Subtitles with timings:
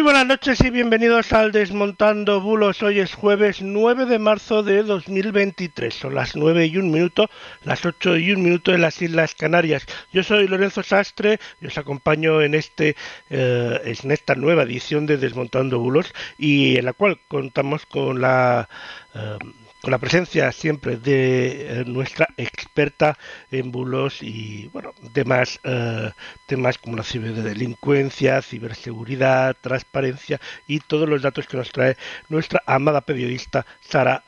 [0.00, 2.82] Muy buenas noches y bienvenidos al Desmontando Bulos.
[2.82, 5.92] Hoy es jueves 9 de marzo de 2023.
[5.92, 7.28] Son las 9 y un minuto,
[7.64, 9.84] las 8 y un minuto en las Islas Canarias.
[10.10, 12.96] Yo soy Lorenzo Sastre y os acompaño en, este,
[13.28, 18.70] eh, en esta nueva edición de Desmontando Bulos y en la cual contamos con la...
[19.14, 19.36] Eh,
[19.80, 23.18] con la presencia siempre de eh, nuestra experta
[23.50, 26.10] en bulos y bueno demás eh,
[26.46, 31.96] temas como la ciberdelincuencia, ciberseguridad, transparencia y todos los datos que nos trae
[32.28, 34.24] nuestra amada periodista Sara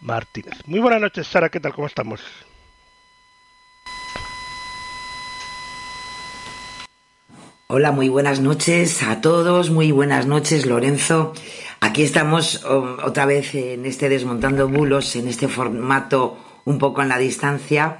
[0.00, 0.54] Martínez.
[0.66, 1.72] Muy buenas noches, Sara, ¿qué tal?
[1.72, 2.20] ¿Cómo estamos?
[7.68, 11.32] Hola, muy buenas noches a todos, muy buenas noches, Lorenzo.
[11.84, 17.18] Aquí estamos otra vez en este Desmontando Bulos, en este formato un poco en la
[17.18, 17.98] distancia,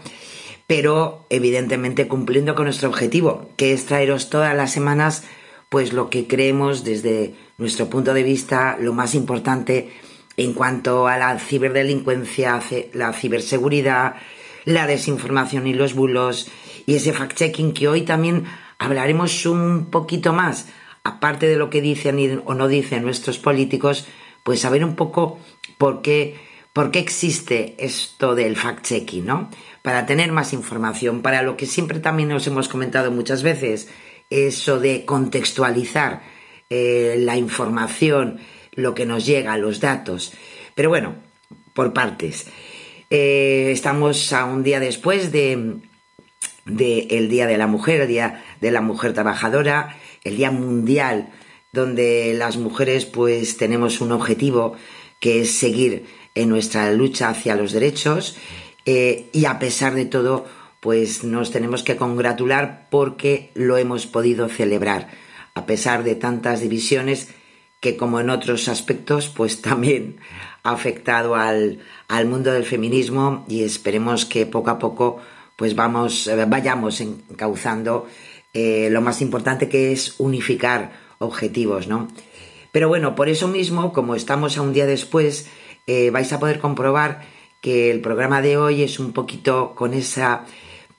[0.69, 5.25] pero evidentemente cumpliendo con nuestro objetivo, que es traeros todas las semanas
[5.69, 9.91] pues lo que creemos desde nuestro punto de vista lo más importante
[10.37, 12.61] en cuanto a la ciberdelincuencia,
[12.93, 14.15] la ciberseguridad,
[14.65, 16.49] la desinformación y los bulos
[16.87, 18.45] y ese fact-checking que hoy también
[18.79, 20.69] hablaremos un poquito más
[21.05, 24.07] aparte de lo que dicen o no dicen nuestros políticos,
[24.43, 25.39] pues saber un poco
[25.79, 26.37] por qué,
[26.73, 29.51] por qué existe esto del fact-checking, ¿no?
[29.83, 33.89] Para tener más información, para lo que siempre también nos hemos comentado muchas veces,
[34.31, 36.23] eso de contextualizar
[36.71, 38.41] eh, la información,
[38.75, 40.33] lo que nos llega, los datos.
[40.75, 41.17] Pero bueno,
[41.75, 42.47] por partes.
[43.11, 45.77] Eh, estamos a un día después de,
[46.65, 51.31] de el Día de la Mujer, el Día de la Mujer Trabajadora, el Día Mundial,
[51.73, 54.77] donde las mujeres pues tenemos un objetivo
[55.21, 58.37] que es seguir en nuestra lucha hacia los derechos
[58.85, 60.47] eh, y a pesar de todo
[60.81, 65.11] pues nos tenemos que congratular porque lo hemos podido celebrar
[65.55, 67.29] a pesar de tantas divisiones
[67.81, 70.17] que como en otros aspectos pues también
[70.63, 75.21] ha afectado al, al mundo del feminismo y esperemos que poco a poco
[75.57, 78.09] pues vamos eh, vayamos encauzando
[78.55, 82.09] eh, lo más importante que es unificar objetivos, ¿no?
[82.73, 85.47] Pero bueno, por eso mismo, como estamos a un día después,
[85.87, 87.23] eh, vais a poder comprobar
[87.61, 90.45] que el programa de hoy es un poquito con esa,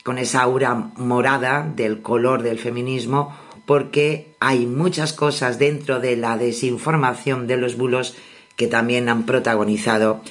[0.03, 6.38] con esa aura morada del color del feminismo, porque hay muchas cosas dentro de la
[6.38, 8.16] desinformación de los bulos
[8.56, 10.22] que también han protagonizado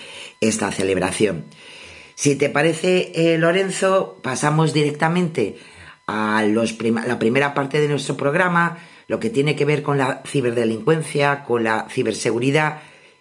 [0.40, 1.44] esta celebración.
[2.14, 5.56] Si te parece, eh, Lorenzo, pasamos directamente
[6.06, 10.22] a los la primera parte de nuestro programa, lo que tiene que ver con la
[10.26, 12.80] ciberdelincuencia, con la ciberseguridad,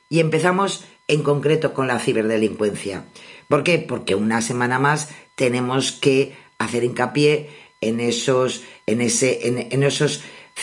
[0.09, 3.05] y empezamos en concreto con la ciberdelincuencia.
[3.47, 3.79] ¿Por qué?
[3.79, 7.49] Porque una semana más tenemos que hacer hincapié
[7.81, 10.21] en esos, en ese, en, esos,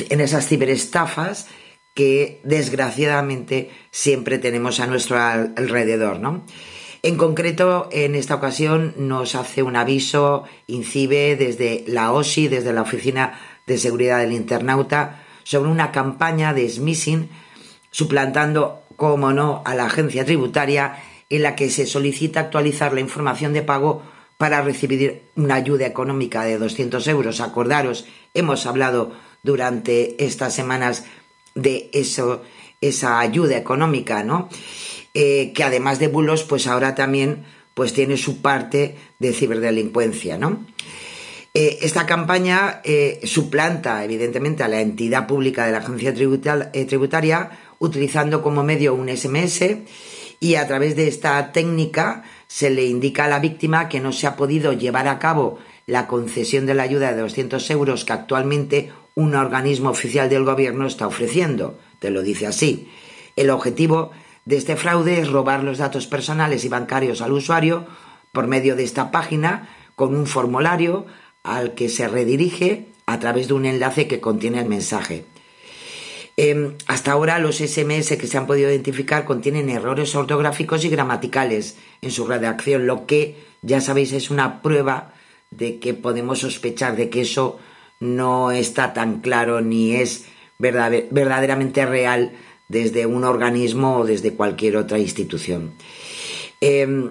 [0.09, 1.49] en esas ciberestafas
[1.95, 6.45] que desgraciadamente siempre tenemos a nuestro alrededor, ¿no?
[7.03, 12.83] En concreto, en esta ocasión nos hace un aviso INCIBE desde la OSI, desde la
[12.83, 17.29] Oficina de Seguridad del Internauta, sobre una campaña de smishing
[17.91, 20.99] suplantando, como no, a la agencia tributaria
[21.31, 24.03] en la que se solicita actualizar la información de pago
[24.37, 27.41] para recibir una ayuda económica de 200 euros.
[27.41, 31.05] Acordaros, hemos hablado durante estas semanas
[31.55, 32.43] de eso,
[32.81, 34.49] esa ayuda económica, ¿no?
[35.21, 37.43] Eh, que además de bulos, pues ahora también
[37.75, 40.65] pues tiene su parte de ciberdelincuencia, ¿no?
[41.55, 47.51] Eh, esta campaña eh, suplanta, evidentemente, a la entidad pública de la agencia tributaria,
[47.81, 49.79] utilizando como medio un SMS
[50.39, 54.29] y a través de esta técnica se le indica a la víctima que no se
[54.29, 58.93] ha podido llevar a cabo la concesión de la ayuda de 200 euros que actualmente
[59.17, 61.77] un organismo oficial del gobierno está ofreciendo.
[61.99, 62.89] Te lo dice así.
[63.35, 64.13] El objetivo
[64.49, 67.85] de este fraude es robar los datos personales y bancarios al usuario
[68.33, 71.05] por medio de esta página con un formulario
[71.43, 75.27] al que se redirige a través de un enlace que contiene el mensaje.
[76.39, 81.77] Em, hasta ahora los SMS que se han podido identificar contienen errores ortográficos y gramaticales
[82.01, 85.13] en su redacción, lo que ya sabéis es una prueba
[85.51, 87.59] de que podemos sospechar de que eso
[88.01, 90.25] no está tan claro ni es
[90.59, 92.33] verdaderamente real
[92.69, 95.73] desde un organismo o desde cualquier otra institución.
[96.61, 97.11] Em,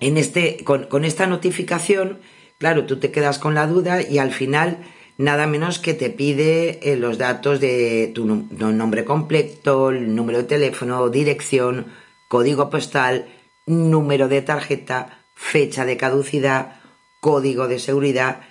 [0.00, 2.20] en este, con, esta notificación,
[2.58, 4.78] claro, tú te quedas con la duda y al final
[5.18, 10.44] nada menos que te pide eh, los datos de tu, nombre completo, el número de
[10.44, 11.86] teléfono, dirección,
[12.28, 13.26] código postal,
[13.66, 16.80] número de tarjeta, fecha de caducidad,
[17.20, 18.42] código de seguridad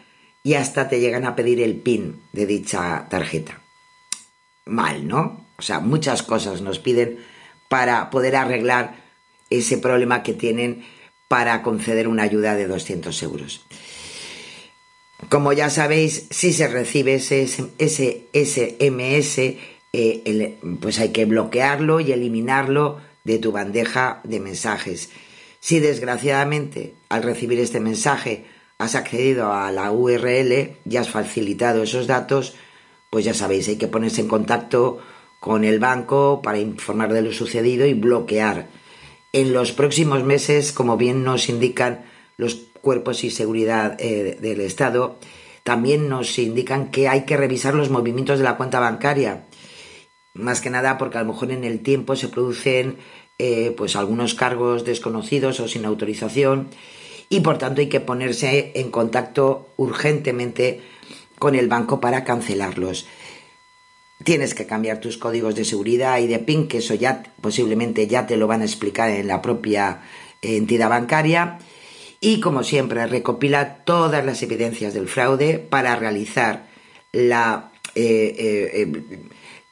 [0.43, 3.61] y hasta te llegan a pedir el PIN de dicha tarjeta.
[4.65, 5.44] Mal, ¿no?
[5.57, 7.19] O sea, muchas cosas nos piden
[7.69, 8.95] para poder arreglar
[9.49, 10.83] ese problema que tienen
[11.27, 13.65] para conceder una ayuda de 200 euros.
[15.29, 19.37] Como ya sabéis, si se recibe ese, SMS,
[19.93, 25.09] eh, pues hay que bloquearlo y eliminarlo de tu bandeja de mensajes.
[25.59, 28.45] Si desgraciadamente al recibir este mensaje
[28.77, 32.53] has accedido a la URL y has facilitado esos datos,
[33.09, 35.01] pues ya sabéis, hay que ponerse en contacto
[35.45, 38.65] con el banco para informar de lo sucedido y bloquear.
[39.31, 42.03] En los próximos meses, como bien nos indican
[42.35, 45.19] los cuerpos y seguridad eh, del Estado,
[45.61, 49.45] también nos indican que hay que revisar los movimientos de la cuenta bancaria.
[50.33, 52.97] Más que nada porque a lo mejor en el tiempo se producen
[53.37, 56.69] eh, pues algunos cargos desconocidos o sin autorización
[57.29, 60.81] y por tanto hay que ponerse en contacto urgentemente
[61.37, 63.05] con el banco para cancelarlos.
[64.23, 68.25] Tienes que cambiar tus códigos de seguridad y de PIN, que eso ya posiblemente ya
[68.25, 70.01] te lo van a explicar en la propia
[70.41, 71.59] eh, entidad bancaria.
[72.21, 76.67] Y como siempre, recopila todas las evidencias del fraude para realizar
[77.11, 79.23] la, eh, eh,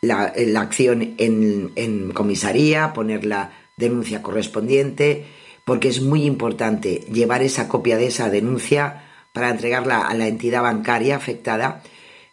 [0.01, 5.25] la, acción en comisaría, poner la denuncia correspondiente,
[5.63, 10.61] porque es muy importante llevar esa copia de esa denuncia para entregarla a la entidad
[10.61, 11.81] bancaria afectada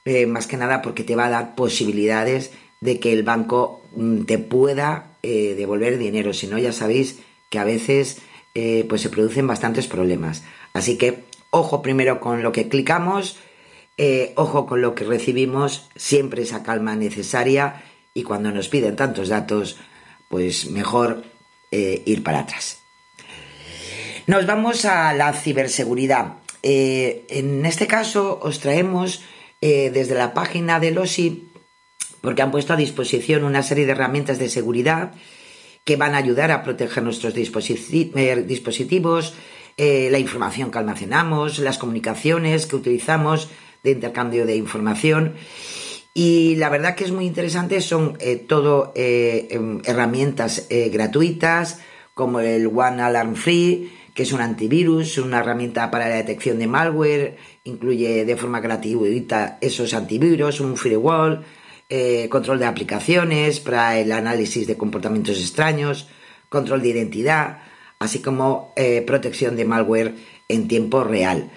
[0.06, 4.22] eh, más que nada porque te va a dar posibilidades de que el banco mm,
[4.22, 6.32] te pueda eh, devolver dinero.
[6.32, 7.18] Si no, ya sabéis
[7.50, 8.18] que a veces
[8.54, 10.42] eh, pues se producen bastantes problemas.
[10.72, 13.36] Así que ojo primero con lo que clicamos,
[14.36, 17.82] ojo con lo que recibimos, siempre esa calma necesaria
[18.14, 19.76] y cuando nos piden tantos datos,
[20.30, 21.24] pues mejor
[21.70, 22.78] ir para atrás.
[24.26, 26.36] Nos vamos a la ciberseguridad.
[26.62, 29.22] en este caso os traemos
[29.62, 31.50] eh, desde la página del OSI,
[32.22, 35.12] porque han puesto a disposición una serie de herramientas de seguridad
[35.84, 39.34] que van a ayudar a proteger nuestros eh, dispositivos,
[39.76, 43.48] eh, la información que almacenamos, las comunicaciones que utilizamos
[43.82, 45.34] de intercambio de información.
[46.14, 48.18] Y la verdad que es muy interesante, son
[48.48, 51.80] todo em, herramientas gratuitas
[52.14, 56.66] como el One Alarm Free, que es un antivirus, una herramienta para la detección de
[56.66, 61.44] malware, incluye de forma gratuita esos antivirus, un firewall,
[61.88, 66.08] eh, control de aplicaciones para el análisis de comportamientos extraños,
[66.48, 67.58] control de identidad,
[67.98, 70.14] así como eh, protección de malware
[70.48, 71.50] en tiempo real.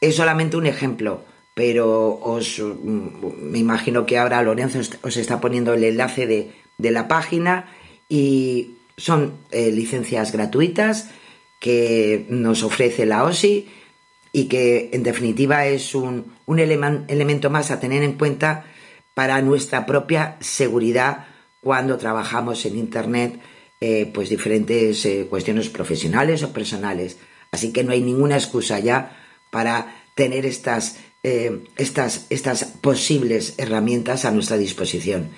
[0.00, 5.74] Es solamente un ejemplo, pero os mm, me imagino que ahora Lorenzo os está poniendo
[5.74, 7.68] el enlace de, la página
[8.08, 11.10] y son eh, licencias gratuitas
[11.60, 13.68] que nos ofrece la OSI
[14.32, 18.64] y que en definitiva es un, elemento más a tener en cuenta
[19.14, 21.26] para nuestra propia seguridad
[21.60, 23.38] cuando trabajamos en Internet,
[23.80, 27.18] eh, pues diferentes eh, cuestiones profesionales o personales.
[27.52, 29.16] Así que no hay ninguna excusa ya
[29.50, 35.30] para tener estas, eh, estas, estas posibles herramientas a nuestra disposición.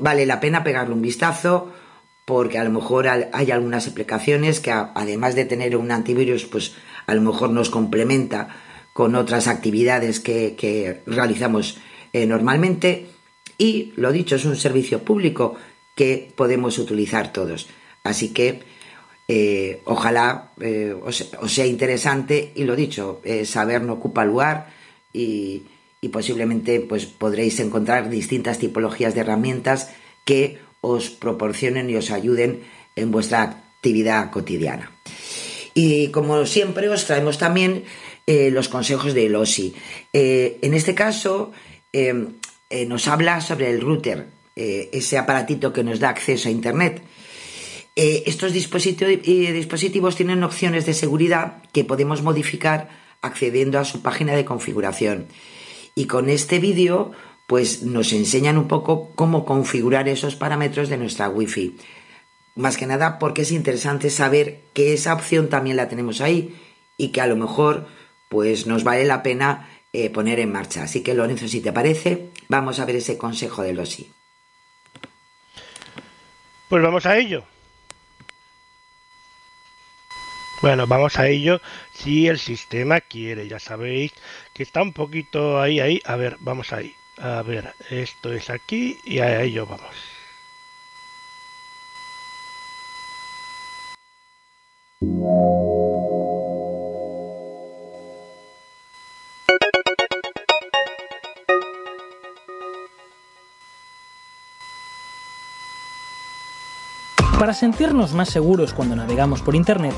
[0.00, 1.72] vale la pena pegarle un vistazo
[2.24, 6.74] porque a lo mejor hay algunas aplicaciones que además de tener un antivirus, pues
[7.06, 8.48] a lo mejor nos complementa
[8.92, 11.78] con otras actividades que, realizamos
[12.12, 13.06] eh, normalmente
[13.58, 15.56] y lo dicho, es un servicio público
[15.96, 17.68] que podemos utilizar todos.
[18.04, 18.60] Así que
[19.28, 24.72] eh, ojalá eh, os, sea interesante y lo dicho, saber no ocupa lugar
[25.12, 25.64] y,
[26.00, 29.90] y posiblemente pues podréis encontrar distintas tipologías de herramientas
[30.24, 32.60] que os proporcionen y os ayuden
[32.94, 34.92] en vuestra actividad cotidiana.
[35.72, 37.84] Y como siempre os traemos también
[38.26, 39.74] eh, los consejos del OSI.
[40.12, 41.52] Eh, en este caso
[41.92, 42.34] em,
[42.68, 47.00] eh, nos habla sobre el router, ese aparatito que nos da acceso a Internet.
[47.96, 52.90] estos dispositivos tienen opciones de seguridad que podemos modificar
[53.22, 55.26] accediendo a su página de configuración.
[55.94, 57.12] Y con este vídeo
[57.46, 61.76] pues nos enseñan un poco cómo configurar esos parámetros de nuestra Wi-Fi.
[62.54, 66.54] Más que nada porque es interesante saber que esa opción también la tenemos ahí
[66.96, 67.86] y que a lo mejor
[68.28, 70.84] pues nos vale la pena eh, poner en marcha.
[70.84, 73.96] Así que Lorenzo, si te parece, vamos a ver ese consejo de los
[76.68, 77.44] Pues vamos a ello.
[80.62, 81.60] Bueno, vamos a ello
[81.92, 83.48] si el sistema quiere.
[83.48, 84.12] Ya sabéis
[84.54, 86.00] que está un poquito ahí, ahí.
[86.04, 86.94] A ver, vamos ahí.
[87.18, 89.94] A ver, esto es aquí y a ello vamos.
[107.38, 109.94] Para sentirnos más seguros cuando navegamos por Internet,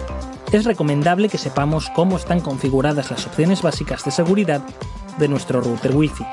[0.51, 4.63] es recomendable que sepamos cómo están configuradas las opciones básicas de seguridad
[5.19, 6.25] de nuestro router Wi-Fi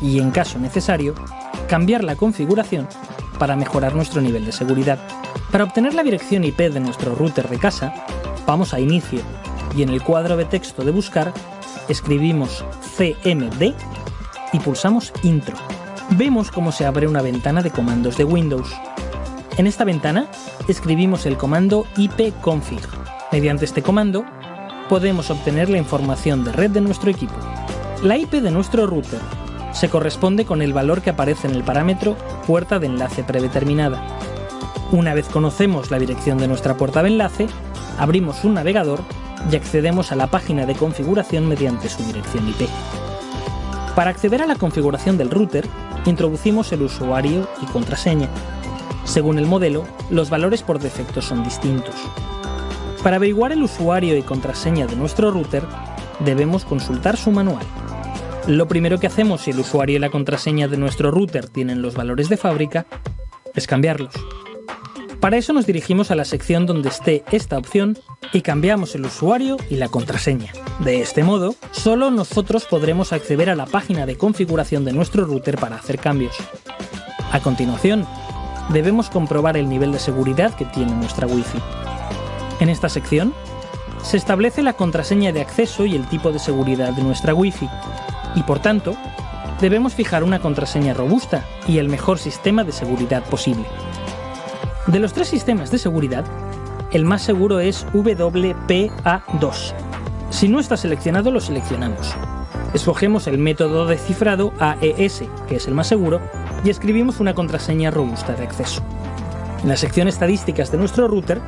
[0.00, 1.14] y, en caso necesario,
[1.68, 2.88] cambiar la configuración
[3.38, 4.98] para mejorar nuestro nivel de seguridad.
[5.50, 7.94] Para obtener la dirección IP de nuestro router de casa,
[8.46, 9.20] vamos a Inicio
[9.76, 11.32] y en el cuadro de texto de buscar
[11.88, 12.64] escribimos
[12.96, 13.74] CMD
[14.52, 15.56] y pulsamos Intro.
[16.10, 18.74] Vemos cómo se abre una ventana de comandos de Windows
[19.58, 20.26] en esta ventana
[20.68, 22.80] escribimos el comando ipconfig.
[23.32, 24.26] Mediante este comando
[24.90, 27.34] podemos obtener la información de red de nuestro equipo.
[28.02, 29.20] La IP de nuestro router
[29.76, 32.16] se corresponde con el valor que aparece en el parámetro
[32.46, 34.02] puerta de enlace predeterminada.
[34.90, 37.46] Una vez conocemos la dirección de nuestra puerta de enlace,
[37.98, 39.00] abrimos un navegador
[39.50, 42.68] y accedemos a la página de configuración mediante su dirección IP.
[43.94, 45.66] Para acceder a la configuración del router,
[46.06, 48.30] introducimos el usuario y contraseña.
[49.04, 51.94] Según el modelo, los valores por defecto son distintos.
[53.02, 55.64] Para averiguar el usuario y contraseña de nuestro router,
[56.20, 57.66] debemos consultar su manual.
[58.46, 61.96] Lo primero que hacemos si el usuario y la contraseña de nuestro router tienen los
[61.96, 62.86] valores de fábrica
[63.56, 64.14] es cambiarlos.
[65.18, 67.98] Para eso nos dirigimos a la sección donde esté esta opción
[68.32, 70.52] y cambiamos el usuario y la contraseña.
[70.78, 75.58] De este modo, solo nosotros podremos acceder a la página de configuración de nuestro router
[75.58, 76.36] para hacer cambios.
[77.32, 78.06] A continuación,
[78.68, 81.58] debemos comprobar el nivel de seguridad que tiene nuestra Wi-Fi.
[82.60, 83.34] En esta sección,
[84.02, 87.68] se establece la contraseña de acceso y el tipo de seguridad de nuestra Wi-Fi,
[88.36, 88.94] y por tanto,
[89.60, 93.64] debemos fijar una contraseña robusta y el mejor sistema de seguridad posible.
[94.86, 96.24] De los tres sistemas de seguridad,
[96.92, 99.72] el más seguro es WPA2.
[100.30, 102.14] Si no está seleccionado, lo seleccionamos.
[102.74, 106.20] Escogemos el método de cifrado AES, que es el más seguro,
[106.64, 108.82] y escribimos una contraseña robusta de acceso.
[109.62, 111.40] En la sección estadísticas de nuestro router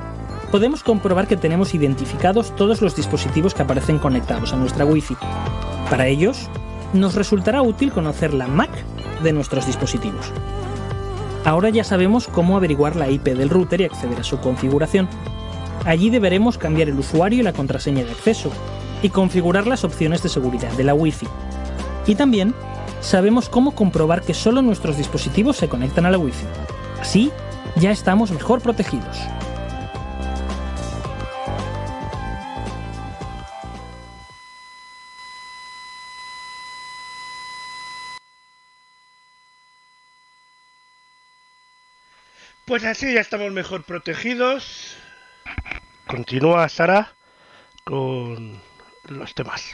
[0.51, 5.17] podemos comprobar que tenemos identificados todos los dispositivos que aparecen conectados a nuestra Wi-Fi.
[5.91, 6.49] Para ellos,
[6.93, 8.71] nos resultará útil conocer la MAC
[9.23, 10.33] de nuestros dispositivos.
[11.45, 15.09] Ahora ya sabemos cómo averiguar la IP del router y acceder a su configuración.
[15.85, 18.51] Allí deberemos cambiar el usuario y la contraseña de acceso
[19.03, 21.27] y configurar las opciones de seguridad de la Wi-Fi.
[22.07, 22.55] Y también
[23.01, 26.47] sabemos cómo comprobar que solo nuestros dispositivos se conectan a la Wi-Fi.
[27.01, 27.31] Así,
[27.77, 29.19] ya estamos mejor protegidos.
[42.69, 44.95] Pues así ya estamos mejor protegidos.
[46.07, 47.15] Continúa Sara
[47.83, 48.61] con
[49.09, 49.73] los temas.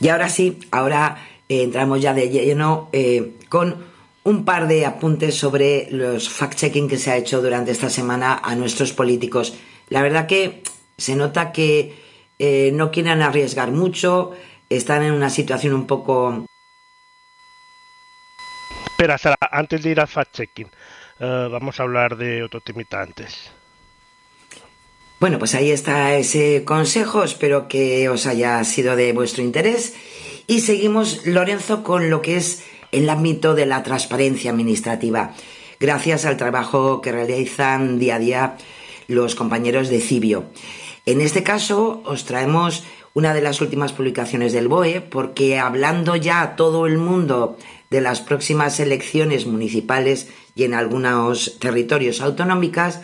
[0.00, 3.84] Y ahora sí, ahora eh, entramos ya de lleno eh, con
[4.24, 8.56] un par de apuntes sobre los fact-checking que se ha hecho durante esta semana a
[8.56, 9.54] nuestros políticos.
[9.88, 10.64] La verdad que
[10.98, 11.94] se nota que
[12.40, 14.32] eh, no quieren arriesgar mucho,
[14.68, 16.44] están en una situación un poco...
[18.94, 20.68] Espera, Sara, antes de ir al fact-checking,
[21.18, 23.04] vamos a hablar de otro temita.
[25.18, 29.96] Bueno, pues ahí está ese consejo, espero que os haya sido de vuestro interés.
[30.46, 35.34] Y seguimos, Lorenzo, con lo que es el ámbito de la transparencia administrativa,
[35.80, 38.56] gracias al trabajo que realizan día a día
[39.08, 40.44] los compañeros de Cibio.
[41.04, 46.42] En este caso, os traemos una de las últimas publicaciones del BOE, porque hablando ya
[46.42, 47.56] a todo el mundo
[47.90, 53.00] de las próximas elecciones municipales y en algunos territorios autonómicas,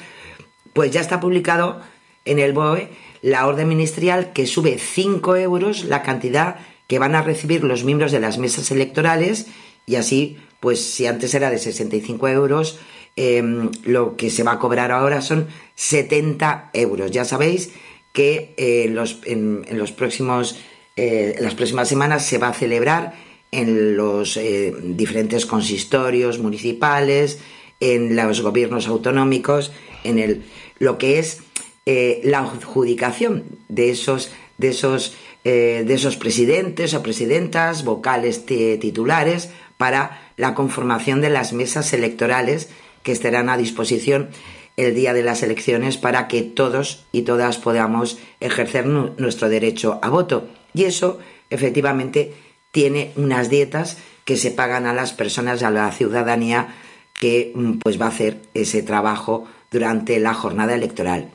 [0.72, 1.80] pues ya está publicado
[2.24, 2.90] en el BOE
[3.22, 6.56] la orden ministerial que sube 5 euros la cantidad
[6.86, 9.46] que van a recibir los miembros de las mesas electorales
[9.86, 12.78] y así, pues si antes era de 65 euros,
[13.16, 17.10] em, lo que se va a cobrar ahora son 70 euros.
[17.10, 17.70] Ya sabéis
[18.12, 20.58] que eh, los, en, los próximos,
[20.96, 23.14] eh, las próximas semanas se va a celebrar
[23.50, 27.40] en los eh, diferentes consistorios municipales,
[27.80, 29.72] en los gobiernos autonómicos,
[30.04, 30.42] en el,
[30.78, 31.38] lo que es
[31.86, 39.50] eh, la adjudicación de esos, de esos, eh, de esos presidentes o presidentas, vocales titulares,
[39.76, 42.68] para la conformación de las mesas electorales
[43.02, 44.28] que estarán a disposición
[44.76, 50.08] el día de las elecciones para que todos y todas podamos ejercer nuestro derecho a
[50.08, 50.48] voto.
[50.74, 51.18] Y eso,
[51.50, 52.32] efectivamente,
[52.72, 56.74] tiene unas dietas que se pagan a las personas, a la ciudadanía
[57.14, 61.30] que mm, pues va a hacer ese trabajo durante la jornada electoral.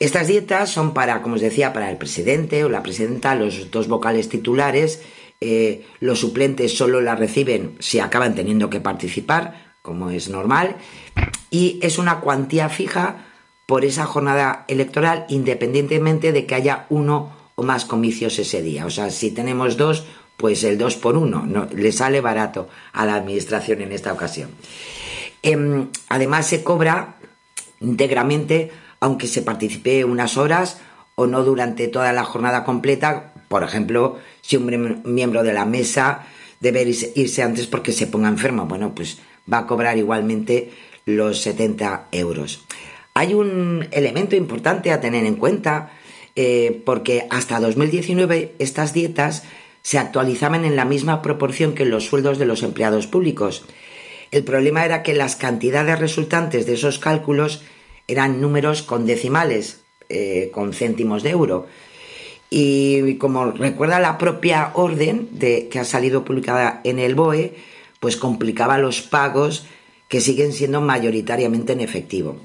[0.00, 3.88] Estas dietas son para, como os decía, para el presidente o la presidenta, los dos
[3.88, 5.02] vocales titulares.
[5.40, 10.76] Eh, los suplentes solo la reciben si acaban teniendo que participar, como es normal.
[11.50, 13.24] Y es una cuantía fija
[13.66, 18.86] por esa jornada electoral, independientemente de que haya uno o más comicios ese día.
[18.86, 20.04] O sea, si tenemos dos,
[20.36, 24.50] pues el 2 por 1 no, le sale barato a la administración en esta ocasión.
[25.42, 27.16] Em, además se cobra
[27.80, 28.70] íntegramente
[29.04, 30.78] aunque se participe unas horas
[31.14, 33.34] o no durante toda la jornada completa.
[33.48, 36.26] Por ejemplo, si un miembro de la mesa
[36.60, 39.18] debe irse antes porque se ponga enfermo, bueno, pues
[39.52, 40.70] va a cobrar igualmente
[41.04, 42.64] los 70 euros.
[43.12, 45.92] Hay un elemento importante a tener en cuenta
[46.34, 49.42] eh, porque hasta 2019 estas dietas
[49.84, 53.64] se actualizaban en la misma proporción que los sueldos de los empleados públicos.
[54.30, 57.62] El problema era que las cantidades resultantes de esos cálculos
[58.08, 61.66] eran números con decimales, eh, con céntimos de euro.
[62.48, 67.54] Y como recuerda la propia orden de, que ha salido publicada en el BOE,
[68.00, 69.66] pues complicaba los pagos
[70.08, 72.36] que siguen siendo mayoritariamente en efectivo.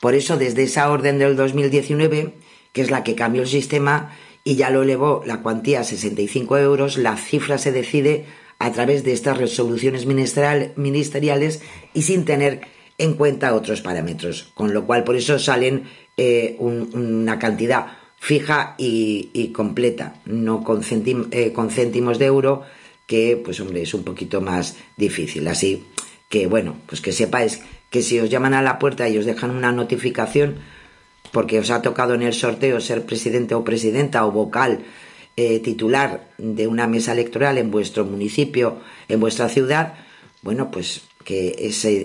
[0.00, 2.32] Por eso, desde esa orden del 2019,
[2.72, 6.58] que es la que cambió el sistema y ya lo elevó la cuantía a 65
[6.58, 8.26] euros, la cifra se decide
[8.58, 11.62] a través de estas resoluciones ministeriales
[11.94, 12.60] y sin tener
[12.98, 15.84] en cuenta otros parámetros, con lo cual por eso salen
[16.16, 17.86] eh, una cantidad
[18.18, 20.82] fija y, completa, no con,
[21.32, 22.62] eh, con, céntimos de euro,
[23.06, 25.48] que pues hombre es un poquito más difícil.
[25.48, 25.84] Así
[26.28, 29.50] que bueno, pues que sepáis que si os llaman a la puerta y os dejan
[29.50, 30.58] una notificación,
[31.30, 34.84] porque os ha tocado en el sorteo ser presidente o presidenta o vocal
[35.36, 39.94] eh, titular de una mesa electoral en vuestro municipio, en vuestra ciudad,
[40.42, 41.54] bueno, pues que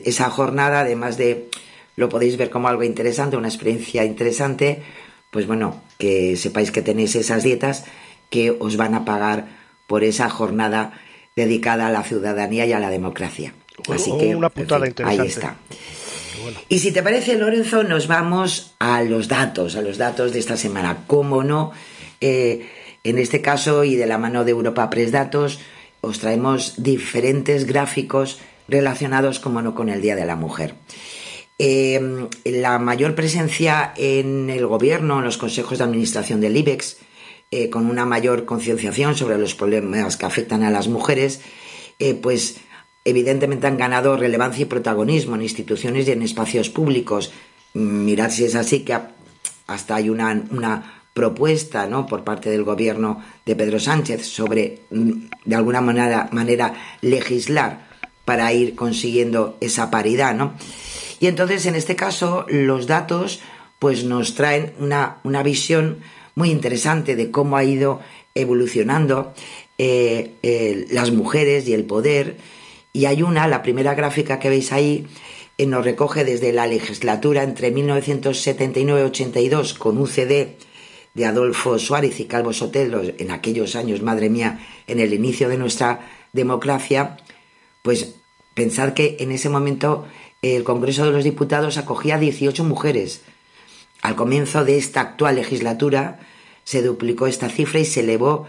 [0.05, 1.49] esa jornada, además de
[1.95, 4.83] lo podéis ver como algo interesante, una experiencia interesante,
[5.31, 7.85] pues bueno, que sepáis que tenéis esas dietas
[8.29, 9.47] que os van a pagar
[9.87, 10.93] por esa jornada
[11.35, 13.53] dedicada a la ciudadanía y a la democracia.
[13.89, 15.21] Así que una puntada interesante.
[15.21, 15.57] ahí está.
[16.69, 20.57] Y si te parece, Lorenzo, nos vamos a los datos, a los datos de esta
[20.57, 21.03] semana.
[21.07, 21.71] Cómo no,
[22.21, 22.69] eh,
[23.03, 25.59] en este caso y de la mano de Europa Press Datos,
[26.01, 30.75] os traemos diferentes gráficos relacionados, como no, con el Día de la Mujer.
[31.59, 36.97] Eh, la mayor presencia en el gobierno, en los consejos de administración del IBEX,
[37.49, 41.41] eh, con una mayor concienciación sobre los problemas que afectan a las mujeres,
[42.21, 42.57] pues
[43.09, 47.31] evidentemente han ganado relevancia y protagonismo en instituciones y en espacios públicos.
[47.73, 48.97] Mirad si es así que
[49.67, 52.05] hasta hay una, una propuesta ¿no?
[52.05, 55.11] por parte del gobierno de Pedro Sánchez sobre, mm,
[55.45, 57.87] de alguna manera, manera legislar
[58.25, 60.53] para ir consiguiendo esa paridad, ¿no?
[61.21, 63.39] Y entonces, en este caso, los datos
[63.79, 65.99] pues nos traen una, visión
[66.35, 68.01] muy interesante de cómo ha ido
[68.35, 69.33] evolucionando
[69.77, 72.37] eh, las mujeres y el poder.
[72.97, 75.05] Y hay una, la primera gráfica que veis ahí,
[75.59, 80.55] eh, nos recoge desde la legislatura entre 1979-82 con UCD
[81.13, 85.59] de Adolfo Suárez y Calvo Sotelo en aquellos años, madre mía, en el inicio de
[85.59, 87.17] nuestra democracia,
[87.83, 88.15] pues
[88.55, 90.07] pensar que en ese momento
[90.41, 93.21] el Congreso de los Diputados acogía 18 mujeres.
[94.01, 96.19] Al comienzo de esta actual legislatura
[96.63, 98.47] se duplicó esta cifra y se elevó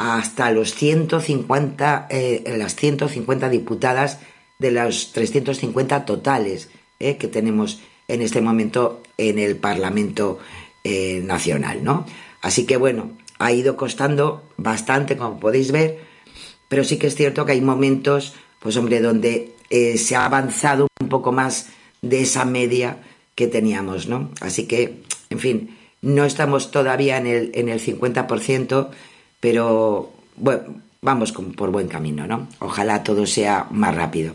[0.00, 4.18] hasta los 150, eh, las 150 diputadas
[4.58, 10.38] de los 350 totales eh, que tenemos en este momento en el Parlamento
[10.84, 12.06] eh, Nacional, ¿no?
[12.40, 15.98] Así que bueno, ha ido costando bastante, como podéis ver,
[16.68, 21.08] pero sí que es cierto que hay momentos, pues hombre, donde se ha avanzado un
[21.08, 21.68] poco más
[22.00, 23.02] de esa media
[23.34, 24.30] que teníamos, ¿no?
[24.40, 28.90] Así que, en fin, no estamos todavía en el, en el 50%,
[29.40, 32.48] pero bueno, vamos por buen camino, ¿no?
[32.58, 34.34] Ojalá todo sea más rápido.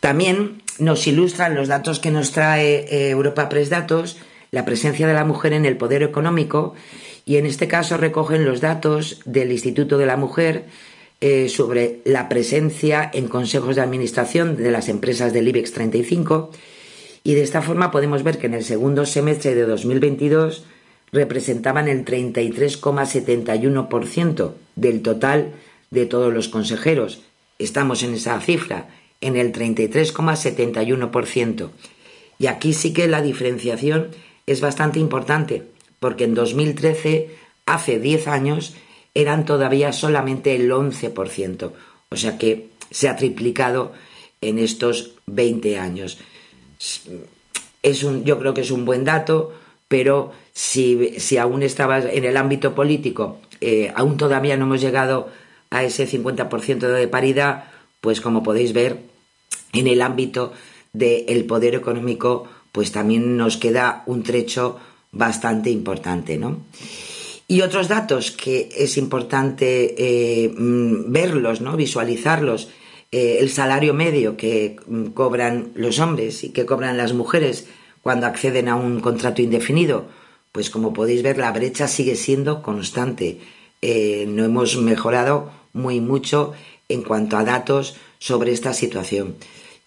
[0.00, 4.18] También nos ilustran los datos que nos trae eh, Europa Press Datos,
[4.50, 6.74] la presencia de la mujer en el poder económico,
[7.26, 10.66] y en este caso recogen los datos del Instituto de la Mujer,
[11.20, 16.50] eh, sobre la presencia en consejos de administración de las empresas del IBEX 35
[17.22, 20.64] y de esta forma podemos ver que en el segundo semestre de 2022
[21.14, 25.52] representaban el 33,71% del total
[25.90, 27.22] de todos los consejeros.
[27.58, 28.88] Estamos en esa cifra,
[29.20, 31.70] en el 33,71%.
[32.38, 34.08] Y aquí sí que la diferenciación
[34.46, 35.62] es bastante importante,
[36.00, 37.30] porque en 2013,
[37.64, 38.74] hace 10 años,
[39.14, 41.70] eran todavía solamente el 11%.
[42.10, 43.92] O sea que se ha triplicado
[44.40, 46.18] en estos 20 años.
[47.84, 49.52] Es un, yo creo que es un buen dato,
[49.86, 55.28] pero si, si aún estaba en el ámbito político, eh, aún todavía no hemos llegado
[55.70, 57.64] a ese 50% de paridad,
[58.00, 59.00] pues como podéis ver,
[59.72, 60.52] en el ámbito
[60.92, 64.78] del poder económico, pues también nos queda un trecho
[65.10, 66.62] bastante importante, ¿no?
[67.46, 71.76] Y otros datos que es importante eh, mm, verlos, ¿no?
[71.76, 72.68] visualizarlos,
[73.12, 77.66] eh, el salario medio que mm, cobran los hombres y que cobran las mujeres
[78.00, 80.06] cuando acceden a un contrato indefinido,
[80.54, 83.40] pues como podéis ver la brecha sigue siendo constante.
[83.82, 86.52] Eh, no hemos mejorado muy mucho
[86.88, 89.34] en cuanto a datos sobre esta situación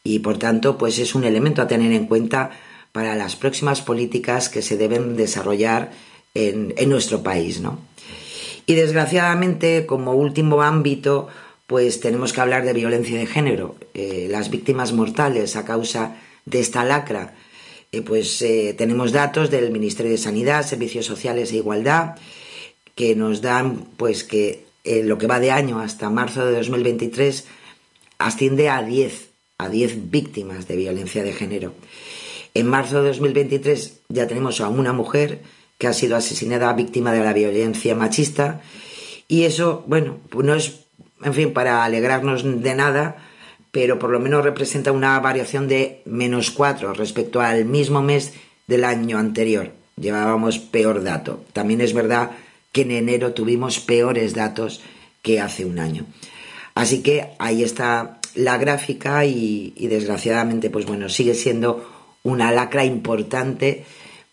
[0.03, 2.51] y por tanto pues es un elemento a tener en cuenta
[2.91, 5.91] para las próximas políticas que se deben desarrollar
[6.33, 7.79] en, nuestro país, ¿no?
[8.65, 11.29] Y desgraciadamente, como último ámbito,
[11.65, 13.75] pues tenemos que hablar de violencia de género.
[13.93, 17.35] Eh, las víctimas mortales a causa de esta lacra,
[17.91, 22.15] eh, pues eh, tenemos datos del Ministerio de Sanidad, Servicios Sociales e Igualdad,
[22.95, 24.65] que nos dan pues que
[25.03, 27.45] lo que va de año hasta marzo de 2023
[28.19, 31.73] asciende a 10, a 10 víctimas de violencia de género.
[32.53, 35.41] En marzo de 2023 ya tenemos a una mujer
[35.77, 38.61] que ha sido asesinada víctima de la violencia machista
[39.27, 40.85] y eso, bueno, pues no es,
[41.23, 43.26] en fin, para alegrarnos de nada,
[43.77, 48.33] pero por lo menos representa una variación de menos 4 respecto al mismo mes
[48.65, 49.71] del año anterior.
[50.01, 51.45] Llevábamos peor dato.
[51.53, 52.31] También es verdad
[52.71, 54.81] que en enero tuvimos peores datos
[55.21, 56.07] que hace un año.
[56.73, 61.87] Así que ahí está la gráfica y, y desgraciadamente, pues bueno, sigue siendo
[62.23, 63.85] una lacra importante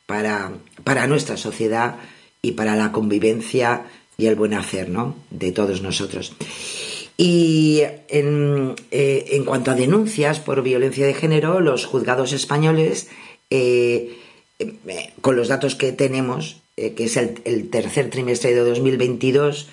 [0.07, 0.53] para,
[0.85, 1.97] para nuestra sociedad
[2.41, 3.83] y para la convivencia
[4.17, 5.17] y el buen hacer ¿no?
[5.29, 6.35] de todos nosotros.
[7.17, 13.07] Y en, eh, en, cuanto a denuncias por violencia de género, los juzgados españoles,
[13.51, 14.19] eh,
[14.59, 19.69] eh, con los datos que tenemos, que es el, el, tercer trimestre de 2022,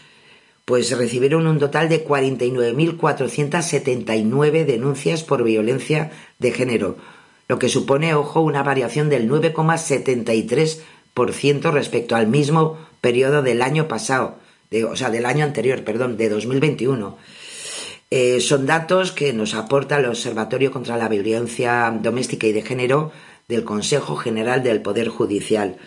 [0.65, 6.97] pues recibieron un total de 49.479 denuncias por violencia de género,
[7.47, 14.35] lo que supone, ojo, una variación del 9,73% respecto al mismo periodo del año pasado,
[14.89, 17.17] o sea, del año anterior, perdón, de 2021.
[18.09, 23.11] Eh, son datos que nos aporta el Observatorio contra la Violencia Doméstica y de Género
[23.47, 25.77] del Consejo General del Poder Judicial.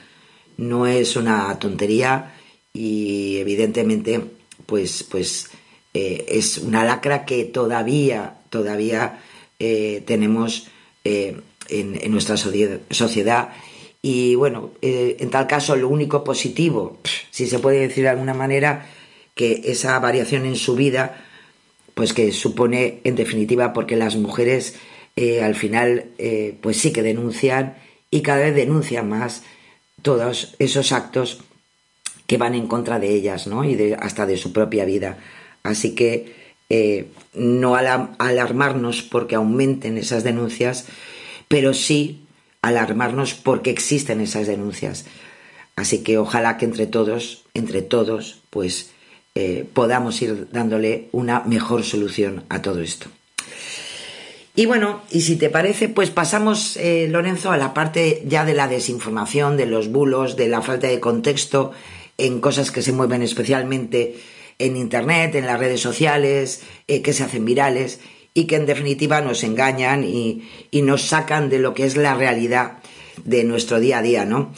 [0.56, 2.34] No es una tontería
[2.72, 4.22] y evidentemente
[4.66, 5.50] pues, pues
[5.92, 9.20] eh, es una lacra que todavía, todavía
[9.58, 10.68] eh, tenemos
[11.04, 11.42] en,
[12.10, 13.50] nuestra sociedad.
[14.06, 16.98] Y bueno, eh, en tal caso, lo único positivo,
[17.30, 18.84] si se puede decir de alguna manera,
[19.34, 21.24] que esa variación en su vida,
[21.94, 24.74] pues que supone en definitiva porque las mujeres
[25.16, 27.76] eh, al final eh, pues sí que denuncian
[28.10, 29.42] y cada vez denuncian más
[30.02, 31.40] todos esos actos
[32.26, 33.64] que van en contra de ellas, ¿no?
[33.64, 35.16] Y de, hasta de su propia vida.
[35.62, 36.44] Así que
[37.32, 40.88] no alarmarnos porque aumenten esas denuncias,
[41.48, 42.23] pero sí
[42.66, 45.04] alarmarnos porque existen esas denuncias.
[45.76, 48.90] Así que ojalá que entre todos, entre todos, pues
[49.34, 53.08] eh, podamos ir dándole una mejor solución a todo esto.
[54.56, 58.54] Y bueno, y si te parece, pues pasamos, eh, Lorenzo, a la parte ya de
[58.54, 61.72] la desinformación, de los bulos, de la falta de contexto
[62.18, 64.14] en cosas que se mueven especialmente
[64.60, 67.98] en Internet, en las redes sociales, eh, que se hacen virales
[68.34, 70.42] y que en definitiva nos engañan y,
[70.72, 72.78] nos sacan de lo que es la realidad
[73.24, 74.52] de nuestro día a día, ¿no?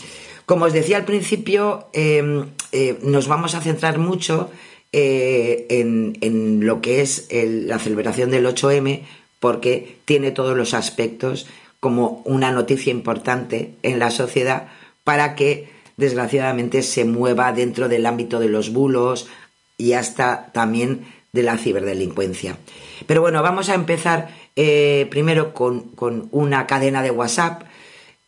[0.47, 4.51] Como os decía al principio, em, eh, nos vamos a centrar mucho
[4.93, 9.03] eh, en, lo que es la celebración del 8M
[9.41, 11.47] porque tiene todos los aspectos
[11.81, 14.69] como una noticia importante en la sociedad
[15.05, 19.29] para que desgraciadamente se mueva dentro del ámbito de los bulos
[19.77, 21.05] y hasta también
[21.37, 22.59] de la ciberdelincuencia.
[23.07, 25.93] Pero bueno, vamos a empezar eh, primero con,
[26.33, 27.63] una cadena de WhatsApp.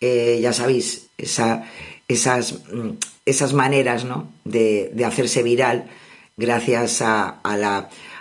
[0.01, 1.65] Eh, ya sabéis, esa,
[2.07, 2.91] esas, mm,
[3.27, 4.31] esas, maneras ¿no?
[4.45, 5.87] de, hacerse viral
[6.37, 7.41] gracias a,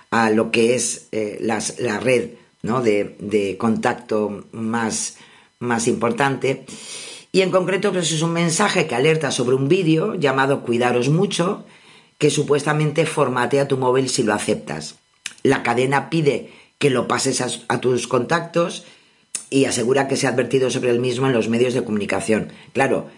[0.10, 2.32] a lo que es eh, la red
[2.64, 2.82] ¿no?
[2.82, 5.18] de, contacto más,
[5.60, 6.66] más importante.
[7.32, 11.66] Y en concreto, pues es un mensaje que alerta sobre un vídeo llamado Cuidaros mucho,
[12.18, 14.96] que supuestamente formatea tu móvil si lo aceptas.
[15.44, 18.86] La cadena pide que lo pases a, tus contactos
[19.50, 22.52] y asegura que se ha advertido sobre el mismo en los medios de comunicación.
[22.74, 23.10] Claro,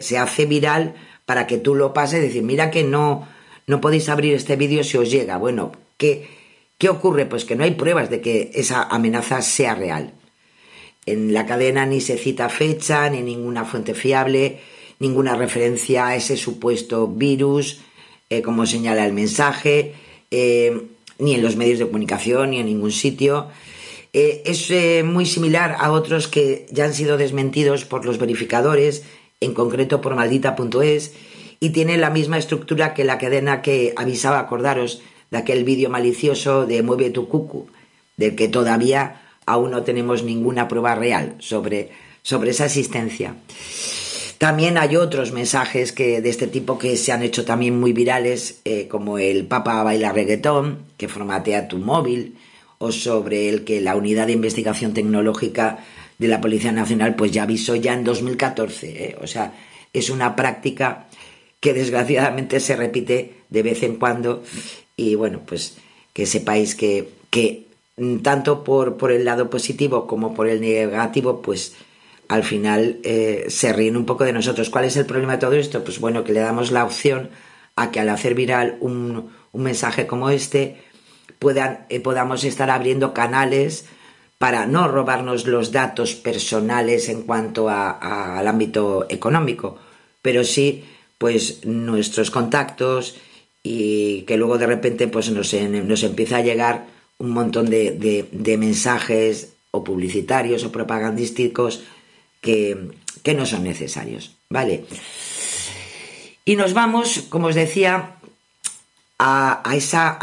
[0.00, 0.94] se hace viral
[1.26, 3.26] para que tú lo pases y decir, mira que no,
[3.66, 5.36] no podéis abrir este vídeo si os llega.
[5.36, 6.28] Bueno, ¿qué,
[6.78, 7.26] ¿qué ocurre?
[7.26, 10.12] Pues que no hay pruebas de que esa amenaza sea real.
[11.06, 14.60] En la cadena ni se cita fecha, ni ninguna fuente fiable,
[14.98, 17.80] ninguna referencia a ese supuesto virus,
[18.34, 19.94] eh, como señala el mensaje,
[20.30, 20.82] eh,
[21.18, 23.46] ni en los medios de comunicación, ni en ningún sitio.
[24.12, 29.04] Eh, es muy similar a otros que ya han sido desmentidos por los verificadores,
[29.40, 31.12] en concreto por maldita.es,
[31.60, 36.66] y tiene la misma estructura que la cadena que avisaba, acordaros, de aquel vídeo malicioso
[36.66, 37.68] de Mueve tu cucu,
[38.16, 41.90] del que todavía aún no tenemos ninguna prueba real sobre,
[42.22, 43.36] sobre esa existencia.
[44.38, 48.60] También hay otros mensajes que, de este tipo que se han hecho también muy virales,
[48.64, 52.36] eh, como el Papa baila reggaetón, que formatea tu móvil,
[52.78, 55.84] o sobre el que la Unidad de Investigación Tecnológica
[56.18, 59.04] de la Policía Nacional pues ya avisó ya en 2014.
[59.04, 59.16] ¿eh?
[59.22, 59.54] O sea,
[59.92, 61.06] es una práctica
[61.60, 64.42] que desgraciadamente se repite de vez en cuando
[64.96, 65.76] y bueno, pues
[66.12, 67.64] que sepáis que, que
[68.22, 71.74] tanto por, por el lado positivo como por el negativo, pues
[72.28, 74.70] al final eh, se ríen un poco de nosotros.
[74.70, 75.84] ¿Cuál es el problema de todo esto?
[75.84, 77.30] Pues bueno, que le damos la opción
[77.76, 80.82] a que al hacer viral un, mensaje como este
[81.38, 83.86] puedan, eh, podamos estar abriendo canales
[84.38, 89.78] para no robarnos los datos personales en cuanto al ámbito económico,
[90.22, 90.84] pero sí
[91.18, 93.16] pues nuestros contactos
[93.62, 96.86] y que luego de repente pues nos, nos empieza a llegar
[97.18, 101.84] un montón de, de mensajes o publicitarios o propagandísticos
[102.44, 104.36] que, no son necesarios.
[104.50, 104.84] ¿Vale?
[106.44, 108.16] Y nos vamos, como os decía,
[109.18, 109.62] a,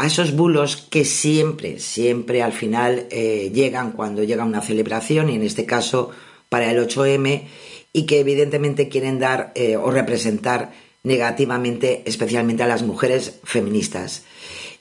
[0.06, 5.42] esos bulos que siempre, siempre al final eh, llegan cuando llega una celebración, y en
[5.42, 6.10] este caso
[6.48, 7.42] para el 8M,
[7.92, 14.22] y que evidentemente quieren dar eh, o representar negativamente, especialmente a las mujeres feministas.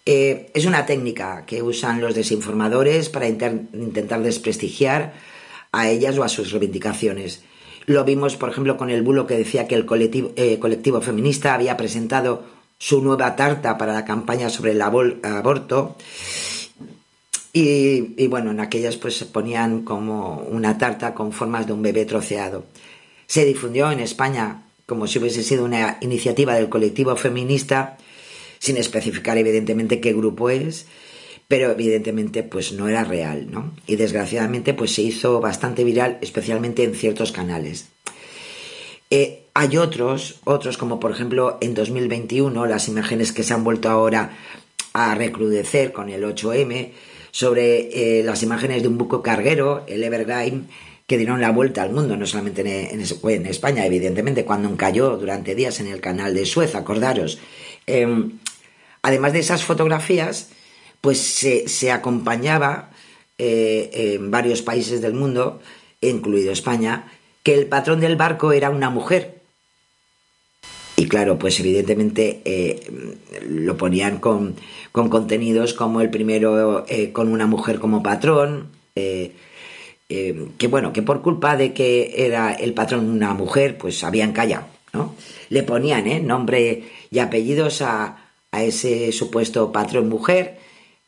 [0.05, 5.13] Eh, es una técnica que usan los desinformadores para intentar desprestigiar
[5.71, 7.43] a ellas o a sus reivindicaciones.
[7.85, 11.53] Lo vimos, por ejemplo, con el bulo que decía que el colectivo, eh, colectivo feminista
[11.53, 12.43] había presentado
[12.77, 15.95] su nueva tarta para la campaña sobre el aborto.
[17.53, 22.05] Y, bueno, en aquellas pues se ponían como una tarta con formas de un bebé
[22.05, 22.63] troceado.
[23.27, 27.97] Se difundió en España como si hubiese sido una iniciativa del colectivo feminista,
[28.59, 30.85] sin especificar evidentemente qué grupo es,
[31.51, 33.73] pero evidentemente pues no era real, ¿no?
[33.85, 37.89] Y desgraciadamente pues se hizo bastante viral, especialmente en ciertos canales.
[39.09, 43.89] Eh, hay otros, otros como por ejemplo en 2021 las imágenes que se han vuelto
[43.89, 44.37] ahora
[44.93, 46.91] a recrudecer con el 8M
[47.31, 50.69] sobre eh, las imágenes de un buco carguero, el Evergreen,
[51.05, 55.53] que dieron la vuelta al mundo, no solamente en, en, España, evidentemente, cuando cayó durante
[55.53, 57.39] días en el canal de Suez, acordaros.
[57.87, 58.39] Em,
[59.01, 60.47] además de esas fotografías,
[61.01, 62.91] pues se, acompañaba
[63.39, 65.59] eh, en varios países del mundo,
[65.99, 67.11] incluido España,
[67.43, 69.41] que el patrón del barco era una mujer.
[70.95, 72.79] Y claro, pues evidentemente eh,
[73.47, 74.55] lo ponían con,
[74.91, 81.55] contenidos como el primero eh, con una mujer como patrón, que bueno, que por culpa
[81.55, 85.15] de que era el patrón una mujer, pues habían callado, ¿no?
[85.49, 88.17] Le ponían nombre y apellidos a,
[88.51, 90.59] a ese supuesto patrón mujer,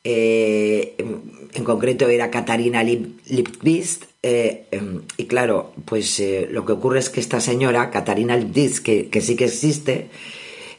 [0.06, 7.00] eh, en concreto era Katarina Lipvist, eh, em, y claro, pues eh, lo que ocurre
[7.00, 10.10] es que esta señora, Katarina Lipvist, que, sí que existe,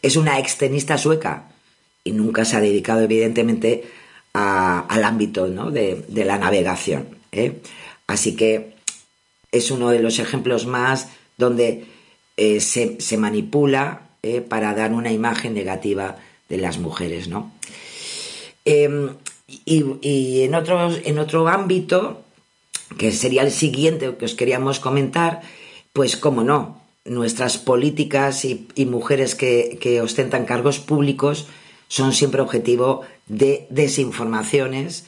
[0.03, 1.53] es una extenista sueca
[2.05, 3.85] y nunca se ha dedicado evidentemente
[4.35, 7.07] al ámbito de, la navegación.
[8.07, 8.75] Así que
[9.53, 11.09] es uno de los ejemplos más
[11.39, 11.85] donde
[12.37, 14.09] se, se, manipula
[14.49, 16.17] para dar una imagen negativa
[16.49, 17.53] de las mujeres, ¿no?
[18.65, 19.11] Em,
[19.47, 22.23] y, en, otro, en otro ámbito,
[22.97, 25.43] que sería el siguiente que os queríamos comentar,
[25.93, 31.47] pues cómo no, nuestras políticas y, mujeres que, que, ostentan cargos públicos
[31.89, 35.05] son siempre objetivo de desinformaciones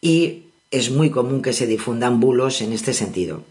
[0.00, 3.42] y es muy común que se difundan bulos en este sentido.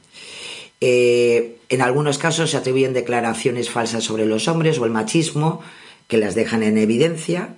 [0.79, 5.61] Eh, en algunos casos se atribuyen declaraciones falsas sobre los hombres o el machismo
[6.07, 7.55] que las dejan en evidencia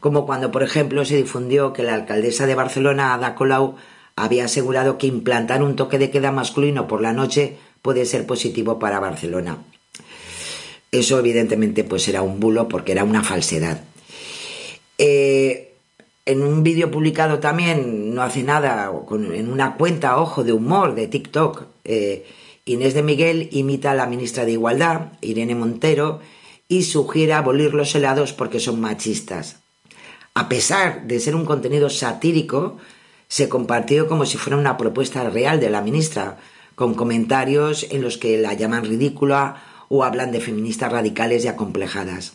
[0.00, 3.76] como cuando, por ejemplo, se difundió que la alcaldesa de Barcelona, Ada Colau,
[4.16, 8.78] había asegurado que implantar un toque de queda masculino por la noche puede ser positivo
[8.78, 9.58] para Barcelona.
[10.92, 13.82] Eso evidentemente pues era un bulo porque era una falsedad.
[14.98, 15.74] Eh,
[16.26, 21.08] en un vídeo publicado también, no hace nada, en una cuenta, ojo, de humor de
[21.08, 22.24] TikTok, eh,
[22.64, 26.20] Inés de Miguel imita a la ministra de Igualdad, Irene Montero,
[26.66, 29.63] y sugiere abolir los helados porque son machistas.
[30.34, 32.76] A pesar de ser un contenido satírico,
[33.28, 36.38] se compartió como si fuera una propuesta real de la ministra,
[36.74, 42.32] con comentarios en los que la llaman ridícula o hablan de feministas radicales y acomplejadas.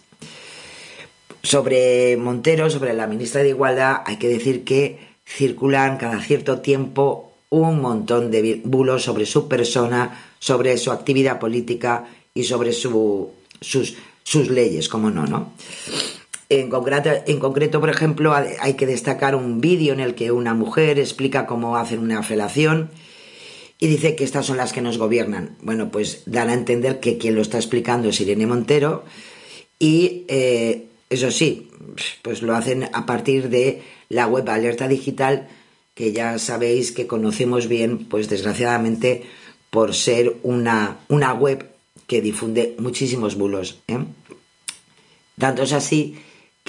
[1.44, 7.34] Sobre Montero, sobre la ministra de Igualdad, hay que decir que circulan cada cierto tiempo
[7.50, 13.28] un montón de bulos sobre su persona, sobre su actividad política y sobre sus,
[13.60, 15.54] sus leyes, como no, ¿no?
[16.50, 21.46] En concreto, por ejemplo, hay que destacar un vídeo en el que una mujer explica
[21.46, 22.90] cómo hacer una felación
[23.78, 25.56] y dice que estas son las que nos gobiernan.
[25.62, 29.06] Bueno, pues dan a entender que quien lo está explicando es Irene Montero
[29.78, 31.70] y eh, eso sí,
[32.24, 35.48] pues lo hacen a partir de la web Alerta Digital
[35.94, 39.24] que ya sabéis que conocemos bien, pues desgraciadamente
[39.70, 41.70] por ser una, una web
[42.08, 43.82] que difunde muchísimos bulos.
[43.88, 44.00] ¿eh?
[45.38, 46.18] Tanto es así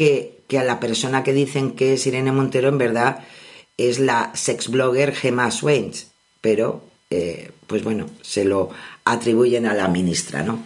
[0.00, 3.20] que, a la persona que dicen que es Irene Montero en verdad
[3.76, 6.08] es la sex blogger Gemma Swains,
[6.40, 8.70] pero eh, pues bueno, se lo
[9.04, 10.62] atribuyen a la ministra, ¿no?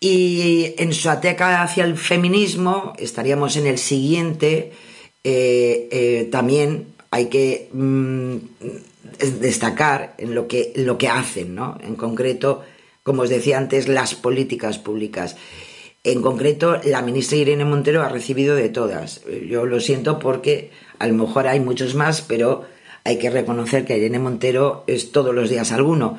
[0.00, 4.72] Y en su ateca hacia el feminismo estaríamos en el siguiente,
[5.22, 8.36] eh, eh, también hay que mm,
[9.40, 11.76] destacar en lo que, lo que hacen, ¿no?
[11.82, 12.62] En concreto,
[13.02, 15.36] como os decía antes, las políticas públicas.
[16.08, 19.20] En concreto, la ministra Irene Montero ha recibido de todas.
[19.46, 22.64] Yo lo siento porque a lo mejor hay muchos más, pero
[23.04, 26.16] hay que reconocer que Irene Montero es todos los días alguno.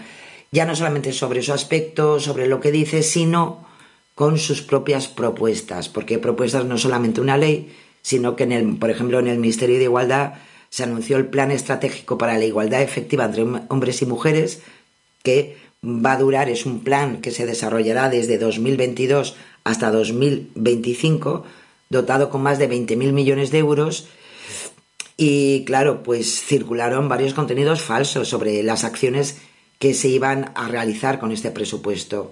[0.51, 3.65] Ya no solamente sobre su aspecto, sobre lo que dice, sino
[4.13, 8.91] con sus propias propuestas, porque propuestas no solamente una ley, sino que, en el, por
[8.91, 10.33] ejemplo, en el Ministerio de Igualdad
[10.69, 14.61] se anunció el Plan Estratégico para la Igualdad Efectiva entre hombres y mujeres,
[15.23, 21.45] que va a durar, es un plan que se desarrollará desde 2022 hasta 2025,
[21.89, 24.07] dotado con más de 20.000 millones de euros.
[25.17, 29.37] Y claro, pues circularon varios contenidos falsos sobre las acciones
[29.79, 32.31] que se iban a realizar con este presupuesto.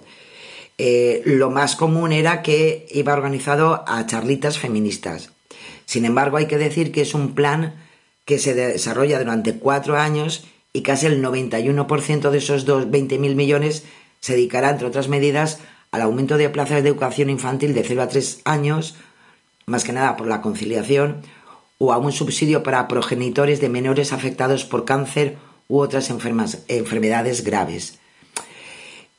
[0.76, 5.32] Eh, lo más común era que iba organizado a charlitas feministas.
[5.86, 7.74] Sin embargo, hay que decir que es un plan
[8.24, 13.84] que se desarrolla durante cuatro años y casi el 91% de esos 20.000 millones
[14.20, 18.08] se dedicará, entre otras medidas, al aumento de plazas de educación infantil de 0 a
[18.08, 18.96] 3 años,
[19.66, 21.22] más que nada por la conciliación,
[21.78, 25.36] o a un subsidio para progenitores de menores afectados por cáncer
[25.68, 27.98] u otras enfermedades graves.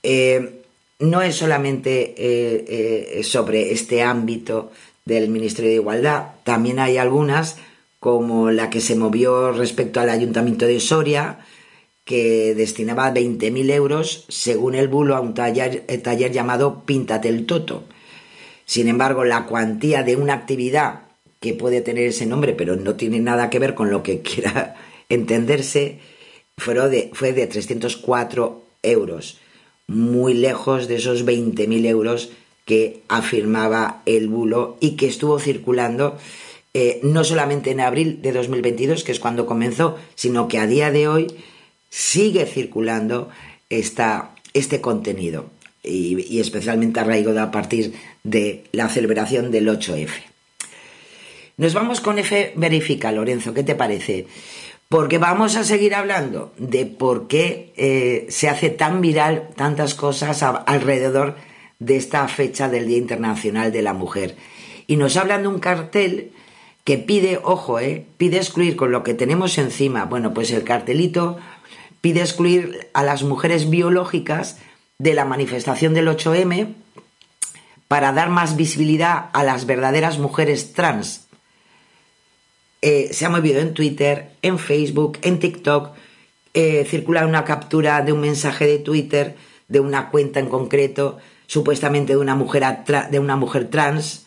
[0.03, 0.61] Eh,
[0.99, 4.71] no es solamente eh, eh, sobre este ámbito
[5.05, 7.57] del Ministerio de Igualdad, también hay algunas,
[7.99, 11.39] como la que se movió respecto al Ayuntamiento de Soria,
[12.05, 17.45] que destinaba 20.000 euros, según el bulo, a un taller, eh, taller llamado Píntate el
[17.45, 17.83] Toto.
[18.65, 21.01] Sin embargo, la cuantía de una actividad
[21.39, 24.75] que puede tener ese nombre, pero no tiene nada que ver con lo que quiera
[25.09, 25.99] entenderse,
[26.57, 29.37] fue de, fue de 304 euros,
[29.87, 32.31] muy lejos de esos 20.000 euros
[32.65, 36.17] que afirmaba el bulo y que estuvo circulando
[36.73, 40.91] eh, no solamente en abril de 2022, que es cuando comenzó, sino que a día
[40.91, 41.27] de hoy
[41.89, 43.29] sigue circulando
[43.69, 45.49] esta, este contenido
[45.83, 50.09] y, especialmente arraigado a partir de la celebración del 8F.
[51.57, 54.27] Nos vamos con F verifica, Lorenzo, ¿qué te parece?
[54.87, 60.41] Porque vamos a seguir hablando de por qué eh, se hace tan viral tantas cosas
[60.43, 61.35] alrededor
[61.79, 64.35] de esta fecha del Día Internacional de la Mujer.
[64.87, 66.31] Y nos hablan de un cartel
[66.89, 70.05] que pide, ojo, eh, pide excluir con lo que tenemos encima.
[70.05, 71.37] Bueno, pues el cartelito
[72.01, 74.57] pide excluir a las mujeres biológicas
[74.97, 76.73] de la manifestación del 8M
[77.87, 81.27] para dar más visibilidad a las verdaderas mujeres trans.
[82.81, 85.91] Eh, se ha movido en Twitter, en Facebook, en TikTok.
[86.55, 89.35] Eh, circula una captura de un mensaje de Twitter
[89.67, 92.63] de una cuenta en concreto, supuestamente de una mujer,
[93.11, 94.25] de una mujer trans.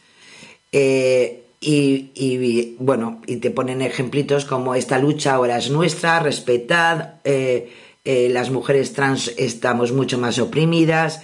[0.70, 7.72] Eh, y, bueno, y te ponen ejemplitos como esta lucha ahora es nuestra, respetad, eh,
[8.04, 11.22] eh, las mujeres trans estamos mucho más oprimidas,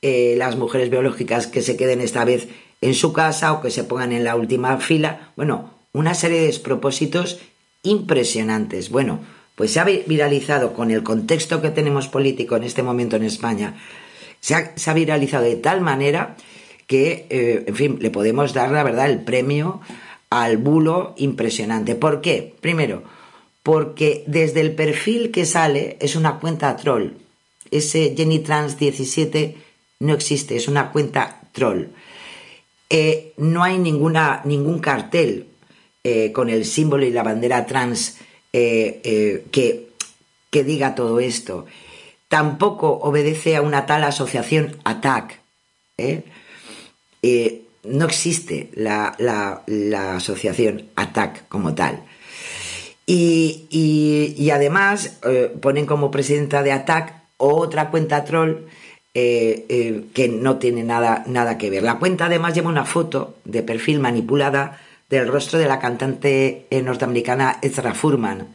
[0.00, 2.48] eh, las mujeres biológicas que se queden esta vez
[2.80, 5.32] en su casa o que se pongan en la última fila.
[5.36, 7.40] Bueno, una serie de despropósitos
[7.82, 8.90] impresionantes.
[8.90, 9.20] Bueno,
[9.56, 13.76] pues se ha viralizado con el contexto que tenemos político en este momento en España,
[14.40, 16.36] se ha, viralizado de tal manera
[16.90, 19.80] que, eh, en fin, le podemos dar, la verdad, el premio
[20.28, 21.94] al bulo impresionante.
[21.94, 22.52] ¿Por qué?
[22.60, 23.04] Primero,
[23.62, 27.10] porque desde el perfil que sale es una cuenta troll.
[27.70, 29.54] Ese Jenny Trans 17
[30.00, 31.90] no existe, es una cuenta troll.
[32.88, 35.46] Eh, no hay ninguna, ningún cartel
[36.02, 38.18] eh, con el símbolo y la bandera trans
[38.50, 39.90] que,
[40.50, 41.66] que diga todo esto.
[42.26, 45.38] Tampoco obedece a una tal asociación ATAC.
[47.22, 49.62] Eh, no existe la,
[50.16, 52.02] asociación ATAC como tal.
[53.06, 58.66] Y, además eh, ponen como presidenta de ATAC otra cuenta troll
[59.14, 61.82] eh, que no tiene nada, nada que ver.
[61.82, 67.58] La cuenta además lleva una foto de perfil manipulada del rostro de la cantante norteamericana
[67.62, 68.48] Ezra Furman.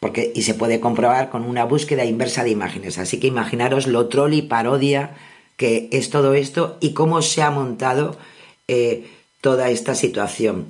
[0.00, 2.98] Porque, y se puede comprobar con una búsqueda inversa de imágenes.
[2.98, 5.10] Así que imaginaros lo troll y parodia
[5.62, 8.16] es todo esto y cómo se ha montado
[8.68, 9.10] eh,
[9.40, 10.66] toda esta situación.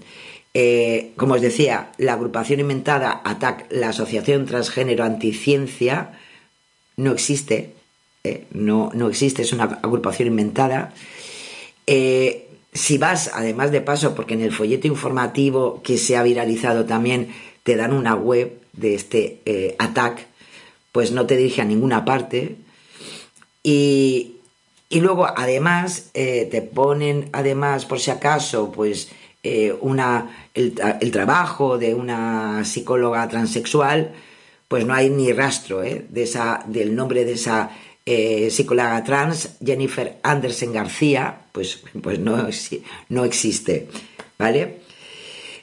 [0.54, 6.18] Eh, como os decía, la agrupación inventada ATAC, la Asociación Transgénero Anticiencia,
[6.96, 7.74] no existe,
[8.24, 10.92] eh, no, no, existe, es una agrupación inventada.
[11.86, 17.34] si vas, además de paso, porque en el folleto informativo que se ha viralizado también
[17.62, 20.26] te dan una web de este ATAC,
[20.92, 22.56] pues no te dirige a ninguna parte.
[23.62, 24.36] Y,
[24.92, 29.08] y luego, además, eh, te ponen, además, por si acaso, pues
[29.42, 30.74] eh, una, el,
[31.10, 34.12] trabajo de una psicóloga transexual,
[34.68, 37.70] pues no hay ni rastro eh, de esa, del nombre de esa
[38.04, 42.48] psicóloga trans, Jennifer Anderson García, pues, pues no,
[43.08, 43.88] no existe,
[44.38, 44.80] ¿vale?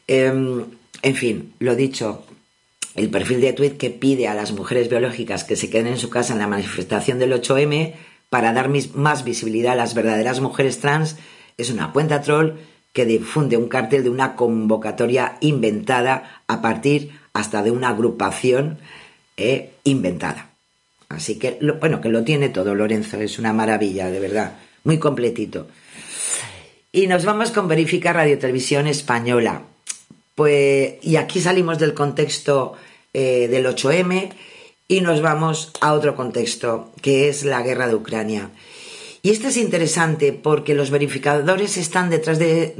[0.07, 0.65] Em,
[1.03, 2.23] en fin, lo dicho,
[2.95, 6.09] el perfil de tweet que pide a las mujeres biológicas que se queden en su
[6.09, 7.93] casa en la manifestación del 8M
[8.29, 11.17] para dar más visibilidad a las verdaderas mujeres trans
[11.57, 12.53] es una cuenta troll
[12.93, 18.79] que difunde un cartel de una convocatoria inventada a partir hasta de una agrupación
[19.37, 20.49] eh, inventada.
[21.09, 24.53] Así que, bueno, que lo tiene todo Lorenzo, es una maravilla, de verdad,
[24.83, 25.67] muy completito.
[26.91, 29.63] Y nos vamos con Verifica Radio Televisión Española.
[30.35, 32.75] Pues, y aquí salimos del contexto
[33.13, 34.31] eh, del 8M
[34.89, 38.49] y nos vamos a otro contexto, que es la guerra de Ucrania.
[39.21, 42.73] Y este es interesante porque los verificadores están detrás de,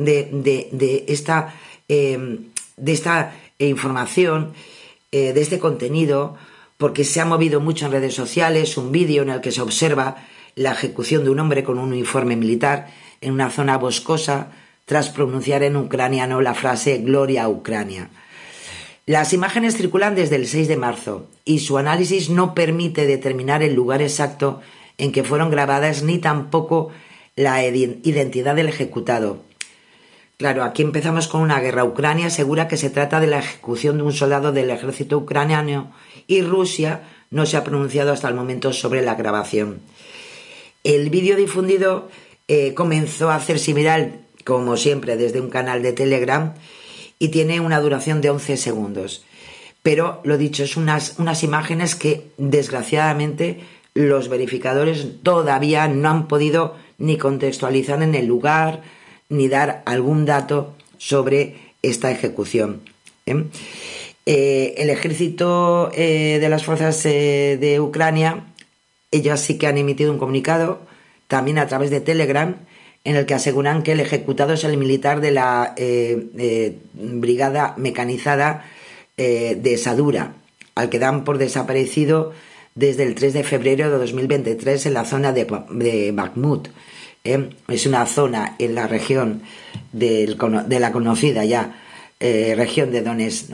[1.08, 1.54] esta,
[1.88, 4.54] em, de esta información,
[5.12, 6.36] eh, de este contenido,
[6.78, 10.16] porque se ha movido mucho en redes sociales un vídeo en el que se observa
[10.56, 12.88] la ejecución de un hombre con un uniforme militar
[13.22, 14.48] en una zona boscosa
[14.86, 18.10] tras pronunciar en ucraniano la frase Gloria a Ucrania.
[19.10, 23.74] Las imágenes circulan desde el 6 de marzo y su análisis no permite determinar el
[23.74, 24.62] lugar exacto
[25.00, 26.90] en que fueron grabadas ni tampoco
[27.36, 29.42] la identidad del ejecutado.
[30.38, 31.86] Claro, aquí empezamos con una guerra.
[31.86, 35.92] Ucrania asegura que se trata de la ejecución de un soldado del ejército ucraniano
[36.28, 37.02] y Rusia
[37.32, 39.80] no se ha pronunciado hasta el momento sobre la grabación.
[40.84, 42.12] El vídeo difundido
[42.48, 46.54] eh, comenzó a hacerse viral, como siempre, desde un canal de Telegram
[47.20, 49.26] y tiene una duración de 11 segundos.
[49.84, 53.60] Pero lo dicho, es unas, unas imágenes que desgraciadamente
[53.94, 58.82] los verificadores todavía no han podido ni contextualizar en el lugar
[59.30, 62.82] ni dar algún dato sobre esta ejecución.
[63.26, 63.44] ¿eh?
[64.26, 68.46] Eh, el ejército eh, de las fuerzas de Ucrania,
[69.12, 70.82] ellas sí que han emitido un comunicado,
[71.28, 72.56] también a través de Telegram,
[73.04, 77.74] en el que aseguran que el ejecutado es el militar de la eh, eh, Brigada
[77.78, 78.66] Mecanizada
[79.18, 80.34] eh, de Sadura,
[80.76, 82.34] al que dan por desaparecido
[82.76, 86.70] desde el 3 de febrero de 2023 en la zona de, de Bakhmut.
[87.24, 89.42] Es una zona en la región
[89.92, 90.36] de
[90.80, 91.76] la conocida ya
[92.20, 93.52] región de Donetsk.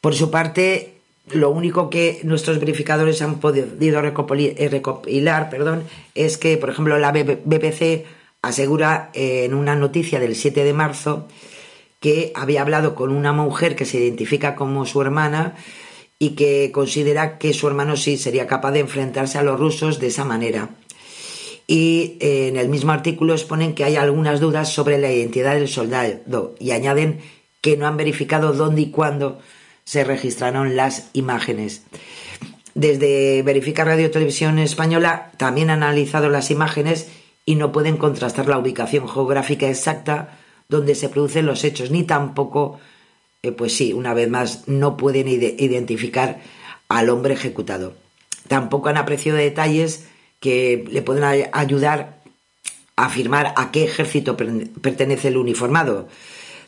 [0.00, 0.96] Por su parte,
[1.30, 5.82] lo único que nuestros verificadores han podido recopilar, perdón,
[6.14, 8.04] es que, por ejemplo, la BBC
[8.46, 11.28] asegura eh, en una noticia del 7 de marzo
[12.00, 15.54] que había hablado con una mujer que se identifica como su hermana
[16.18, 20.08] y que considera que su hermano sí sería capaz de enfrentarse a los rusos de
[20.08, 20.70] esa manera.
[21.66, 25.68] Y eh, en el mismo artículo exponen que hay algunas dudas sobre la identidad del
[25.68, 27.20] soldado y añaden
[27.60, 29.40] que no han verificado dónde y cuándo
[29.84, 31.82] se registraron las imágenes.
[32.74, 37.08] Desde Verifica Radio Televisión Española también han analizado las imágenes
[37.46, 40.36] y no pueden contrastar la ubicación geográfica exacta
[40.68, 42.80] donde se producen los hechos, ni tampoco,
[43.42, 46.40] eh, pues sí, una vez más, no pueden identificar
[46.88, 47.94] al hombre ejecutado.
[48.48, 50.08] Tampoco han apreciado detalles
[50.40, 52.20] que le pueden ayudar
[52.96, 56.08] a afirmar a qué ejército pertenece el uniformado.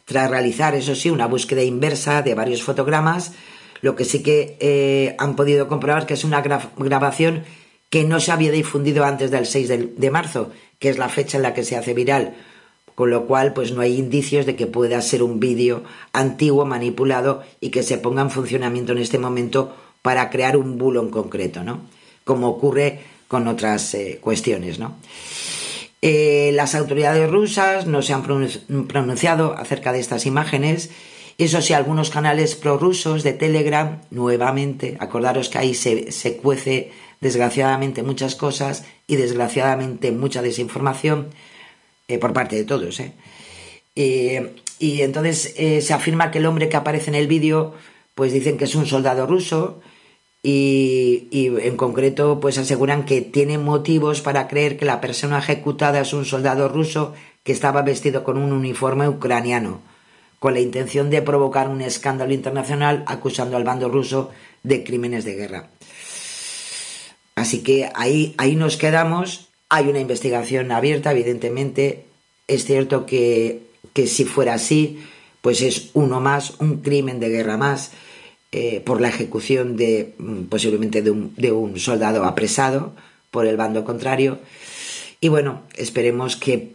[0.04, 3.32] Tras realizar, eso sí, una búsqueda inversa de varios fotogramas,
[3.80, 7.44] lo que sí que eh, han podido comprobar que es una grabación
[7.90, 11.42] que no se había difundido antes del 6 de, marzo, que es la fecha en
[11.42, 12.34] la que se hace viral,
[12.94, 17.42] con lo cual pues no hay indicios de que pueda ser un vídeo antiguo manipulado
[17.60, 21.62] y que se ponga en funcionamiento en este momento para crear un bulo en concreto,
[21.62, 21.80] ¿no?
[22.24, 24.96] Como ocurre con otras eh, cuestiones, ¿no?
[26.00, 30.90] Eh, las autoridades rusas no se han pronunciado acerca de estas imágenes.
[31.38, 36.90] Eso sí, algunos canales prorrusos de Telegram, nuevamente, acordaros que ahí se, se cuece
[37.20, 41.28] desgraciadamente muchas cosas y desgraciadamente mucha desinformación
[42.08, 43.00] eh, por parte de todos.
[43.00, 43.12] ¿eh?
[43.96, 45.54] Eh, y entonces
[45.84, 47.74] se afirma que el hombre que aparece en el vídeo,
[48.14, 49.80] pues dicen que es un soldado ruso
[50.40, 56.00] y, y, en concreto pues aseguran que tiene motivos para creer que la persona ejecutada
[56.00, 57.12] es un soldado ruso
[57.42, 59.80] que estaba vestido con un uniforme ucraniano,
[60.38, 64.30] con la intención de provocar un escándalo internacional acusando al bando ruso
[64.62, 65.70] de crímenes de guerra.
[67.38, 69.48] Así que ahí, ahí nos quedamos.
[69.68, 72.04] Hay una investigación abierta, evidentemente.
[72.48, 73.62] Es cierto que,
[73.94, 75.00] si fuera así,
[75.40, 77.92] pues es uno más, un crimen de guerra más,
[78.50, 82.94] eh, por la ejecución de mm, posiblemente de un, de un soldado apresado
[83.30, 84.38] por el bando contrario.
[85.20, 86.72] Y bueno, esperemos que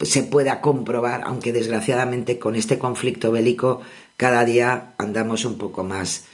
[0.00, 3.80] se pueda comprobar, aunque desgraciadamente con este conflicto bélico
[4.16, 6.24] cada día andamos un poco más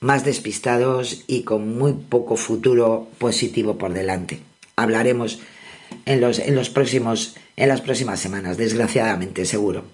[0.00, 4.40] más despistados y con muy poco futuro positivo por delante.
[4.76, 5.40] Hablaremos
[6.04, 9.84] en los, en los próximos, en las próximas semanas, desgraciadamente, seguro.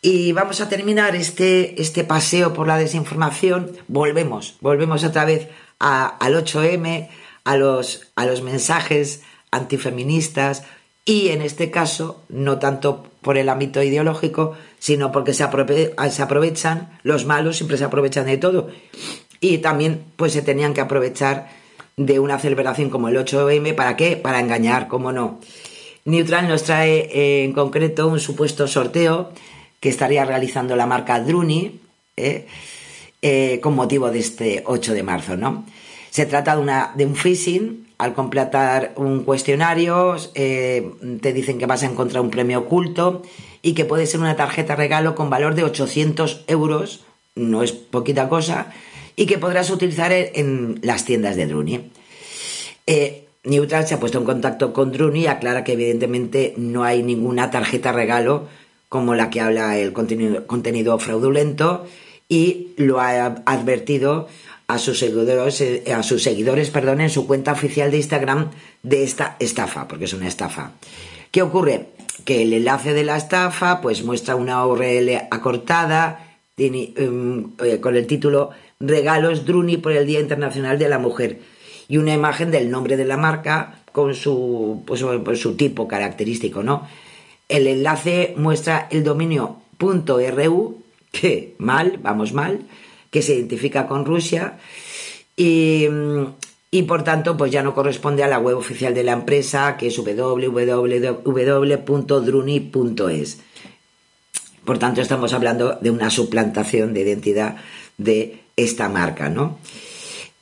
[0.00, 3.72] Y vamos a terminar este, este paseo por la desinformación.
[3.88, 5.48] Volvemos, volvemos otra vez
[5.80, 7.08] al 8M,
[7.44, 10.62] a los, a los mensajes antifeministas
[11.08, 17.24] y en este caso, no tanto por el ámbito ideológico, sino porque se, aprovechan, los
[17.24, 18.68] malos siempre se aprovechan de todo.
[19.40, 21.48] Y también pues se tenían que aprovechar
[21.96, 24.16] de una celebración como el 8M, ¿para qué?
[24.16, 25.40] Para engañar, cómo no.
[26.04, 29.32] Neutral nos trae eh, en concreto un supuesto sorteo
[29.80, 31.80] que estaría realizando la marca Druni
[32.18, 32.46] eh,
[33.22, 35.64] eh, con motivo de este 8 de marzo, ¿no?
[36.10, 37.87] Se trata de, una, de un phishing.
[37.98, 43.22] Al completar un cuestionario te dicen que vas a encontrar un premio oculto
[43.60, 48.28] y que puede ser una tarjeta regalo con valor de 800 euros, no es poquita
[48.28, 48.72] cosa,
[49.16, 51.90] y que podrás utilizar en las tiendas de Druni.
[52.86, 57.02] Eh, Neutral se ha puesto en contacto con Druni y aclara que evidentemente no hay
[57.02, 58.46] ninguna tarjeta regalo
[58.88, 61.84] como la que habla el contenido fraudulento
[62.28, 64.28] y lo ha advertido
[64.68, 68.50] a sus seguidores, eh, a sus seguidores perdón, en su cuenta oficial de Instagram
[68.82, 70.72] de esta estafa, porque es una estafa.
[71.30, 71.88] ¿Qué ocurre?
[72.24, 78.06] que el enlace de la estafa pues muestra una URL acortada em, eh, con el
[78.06, 78.50] título
[78.80, 81.40] Regalos Druni por el Día Internacional de la Mujer
[81.88, 85.00] y una imagen del nombre de la marca con su, pues,
[85.40, 86.86] su tipo característico, ¿no?
[87.48, 92.60] El enlace muestra el dominio .ru, que mal, vamos mal,
[93.10, 94.58] que se identifica con Rusia
[95.36, 95.86] y,
[96.70, 99.86] y por tanto pues ya no corresponde a la web oficial de la empresa que
[99.88, 100.58] es www.druni.es.
[104.64, 107.56] Por tanto estamos hablando de una suplantación de identidad
[107.96, 109.58] de esta marca, ¿no?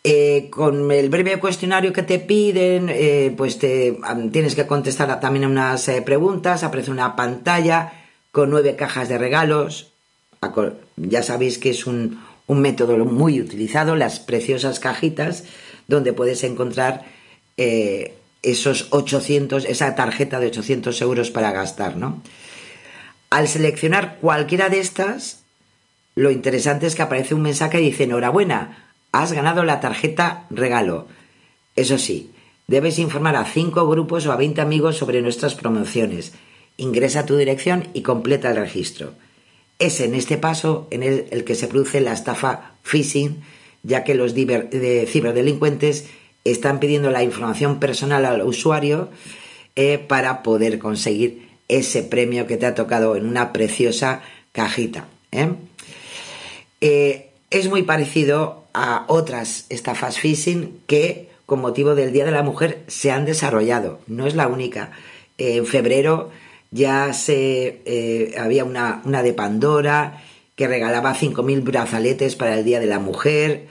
[0.08, 3.98] Eh, con el breve cuestionario que te piden, eh, pues te,
[4.30, 7.92] tienes que contestar también unas eh, preguntas, aparece una pantalla
[8.30, 9.92] con nueve cajas de regalos.
[10.96, 15.44] Ya sabéis que es un, un método muy utilizado, las preciosas cajitas
[15.88, 17.04] donde puedes encontrar
[17.56, 22.22] eh, esos 800, esa tarjeta de 800 euros para gastar, ¿no?
[23.30, 25.42] Al seleccionar cualquiera de estas,
[26.14, 31.08] lo interesante es que aparece un mensaje que dice enhorabuena, has ganado la tarjeta regalo.
[31.74, 32.30] Eso sí,
[32.68, 36.32] debes informar a 5 grupos o a 20 amigos sobre nuestras promociones.
[36.76, 39.14] Ingresa tu dirección y completa el registro.
[39.78, 43.42] Es en este paso en el, que se produce la estafa phishing
[43.82, 46.06] ya que los ciberdelincuentes
[46.44, 49.10] están pidiendo la información personal al usuario
[49.76, 54.22] eh, para poder conseguir ese premio que te ha tocado en una preciosa
[54.52, 55.06] cajita.
[55.30, 55.50] ¿eh?
[56.80, 62.42] Eh, es muy parecido a otras estafas phishing que con motivo del Día de la
[62.42, 64.90] Mujer se han desarrollado, no es la única.
[65.38, 66.30] En febrero
[66.70, 70.22] ya se eh, había una, una de Pandora
[70.56, 73.66] que regalaba 5.000 brazaletes para el Día de la Mujer.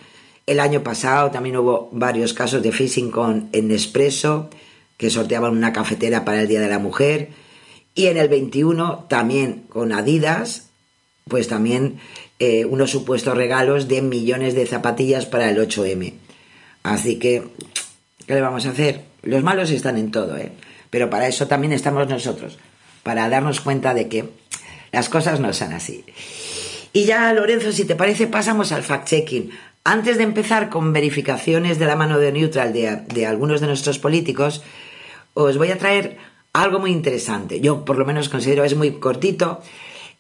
[0.46, 4.50] El año pasado también hubo varios casos de phishing con Nespresso,
[4.98, 7.30] que sorteaban una cafetera para el Día de la Mujer.
[7.96, 10.70] Y en el 21 también con Adidas,
[11.28, 11.98] pues también
[12.38, 16.14] eh, unos supuestos regalos de millones de zapatillas para el 8M.
[16.84, 17.44] Así que,
[18.28, 19.02] ¿qué le vamos a hacer?
[19.24, 20.52] Los malos están en todo, ¿eh?
[20.92, 22.60] Pero para eso también estamos nosotros,
[23.06, 24.26] para darnos cuenta de que
[24.92, 26.04] las cosas no son así.
[26.92, 29.52] Y ya, Lorenzo, si te parece, pasamos al fact-checking.
[29.84, 34.64] Antes de empezar con verificaciones de la mano de Neutral de, algunos de nuestros políticos,
[35.36, 36.18] os voy a traer
[36.52, 37.62] algo muy interesante.
[37.62, 39.62] Yo, por lo menos, considero es muy cortito,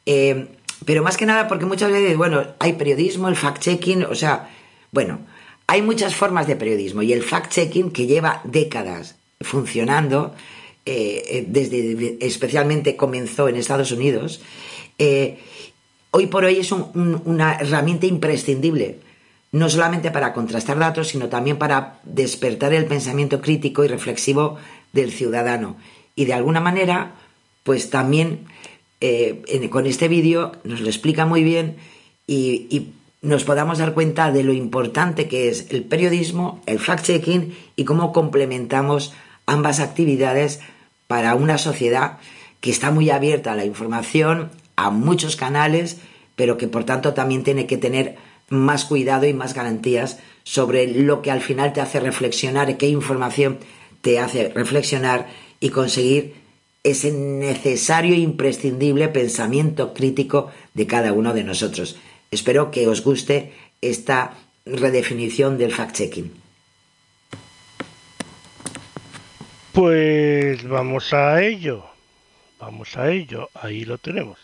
[0.05, 0.49] eh,
[0.85, 4.51] pero más que nada porque muchas veces, bueno, hay periodismo, el fact-checking, o sea,
[4.91, 5.21] bueno,
[5.65, 10.35] hay muchas formas de periodismo y el fact-checking que lleva décadas funcionando,
[10.87, 14.41] eh, eh, desde especialmente comenzó en Estados Unidos,
[14.99, 15.39] eh,
[16.11, 18.99] hoy por hoy es una herramienta imprescindible,
[19.51, 24.57] no solamente para contrastar datos, sino también para despertar el pensamiento crítico y reflexivo
[24.93, 25.75] del ciudadano.
[26.15, 27.15] Y de alguna manera,
[27.63, 28.45] pues también
[29.69, 31.77] con este vídeo nos lo explica muy bien
[32.27, 37.83] y nos podamos dar cuenta de lo importante que es el periodismo, el fact-checking y
[37.83, 39.13] cómo complementamos
[39.47, 40.59] ambas actividades
[41.07, 42.17] para una sociedad
[42.61, 45.97] que está muy abierta a la información, a muchos canales,
[46.35, 48.15] pero que por tanto también tiene que tener
[48.49, 53.59] más cuidado y más garantías sobre lo que al final te hace reflexionar, qué información
[54.01, 55.27] te hace reflexionar
[55.59, 56.35] y conseguir
[56.83, 61.97] ese necesario e imprescindible pensamiento crítico de cada uno de nosotros.
[62.29, 66.44] Espero que os guste esta redefinición del fact-checking.
[69.75, 71.83] Pues vamos a ello.
[72.59, 73.49] Vamos a ello.
[73.53, 74.39] Ahí lo tenemos.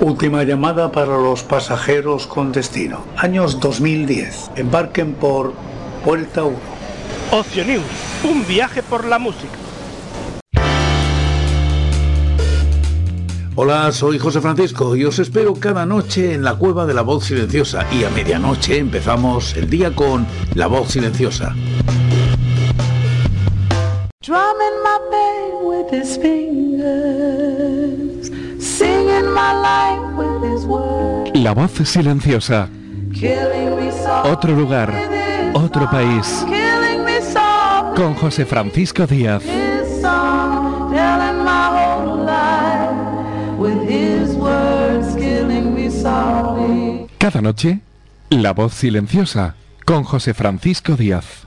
[0.00, 3.04] Última llamada para los pasajeros con destino.
[3.18, 4.52] Años 2010.
[4.56, 5.52] Embarquen por
[6.02, 6.56] Puerta 1.
[7.32, 7.84] Ocio News,
[8.24, 9.52] un viaje por la música.
[13.56, 17.26] Hola, soy José Francisco y os espero cada noche en la cueva de la voz
[17.26, 21.54] silenciosa y a medianoche empezamos el día con La voz silenciosa.
[31.34, 32.68] La voz silenciosa.
[34.24, 34.92] Otro lugar,
[35.54, 36.44] otro país.
[37.96, 39.42] Con José Francisco Díaz.
[47.18, 47.80] Cada noche,
[48.30, 49.54] La voz silenciosa
[49.84, 51.46] con José Francisco Díaz.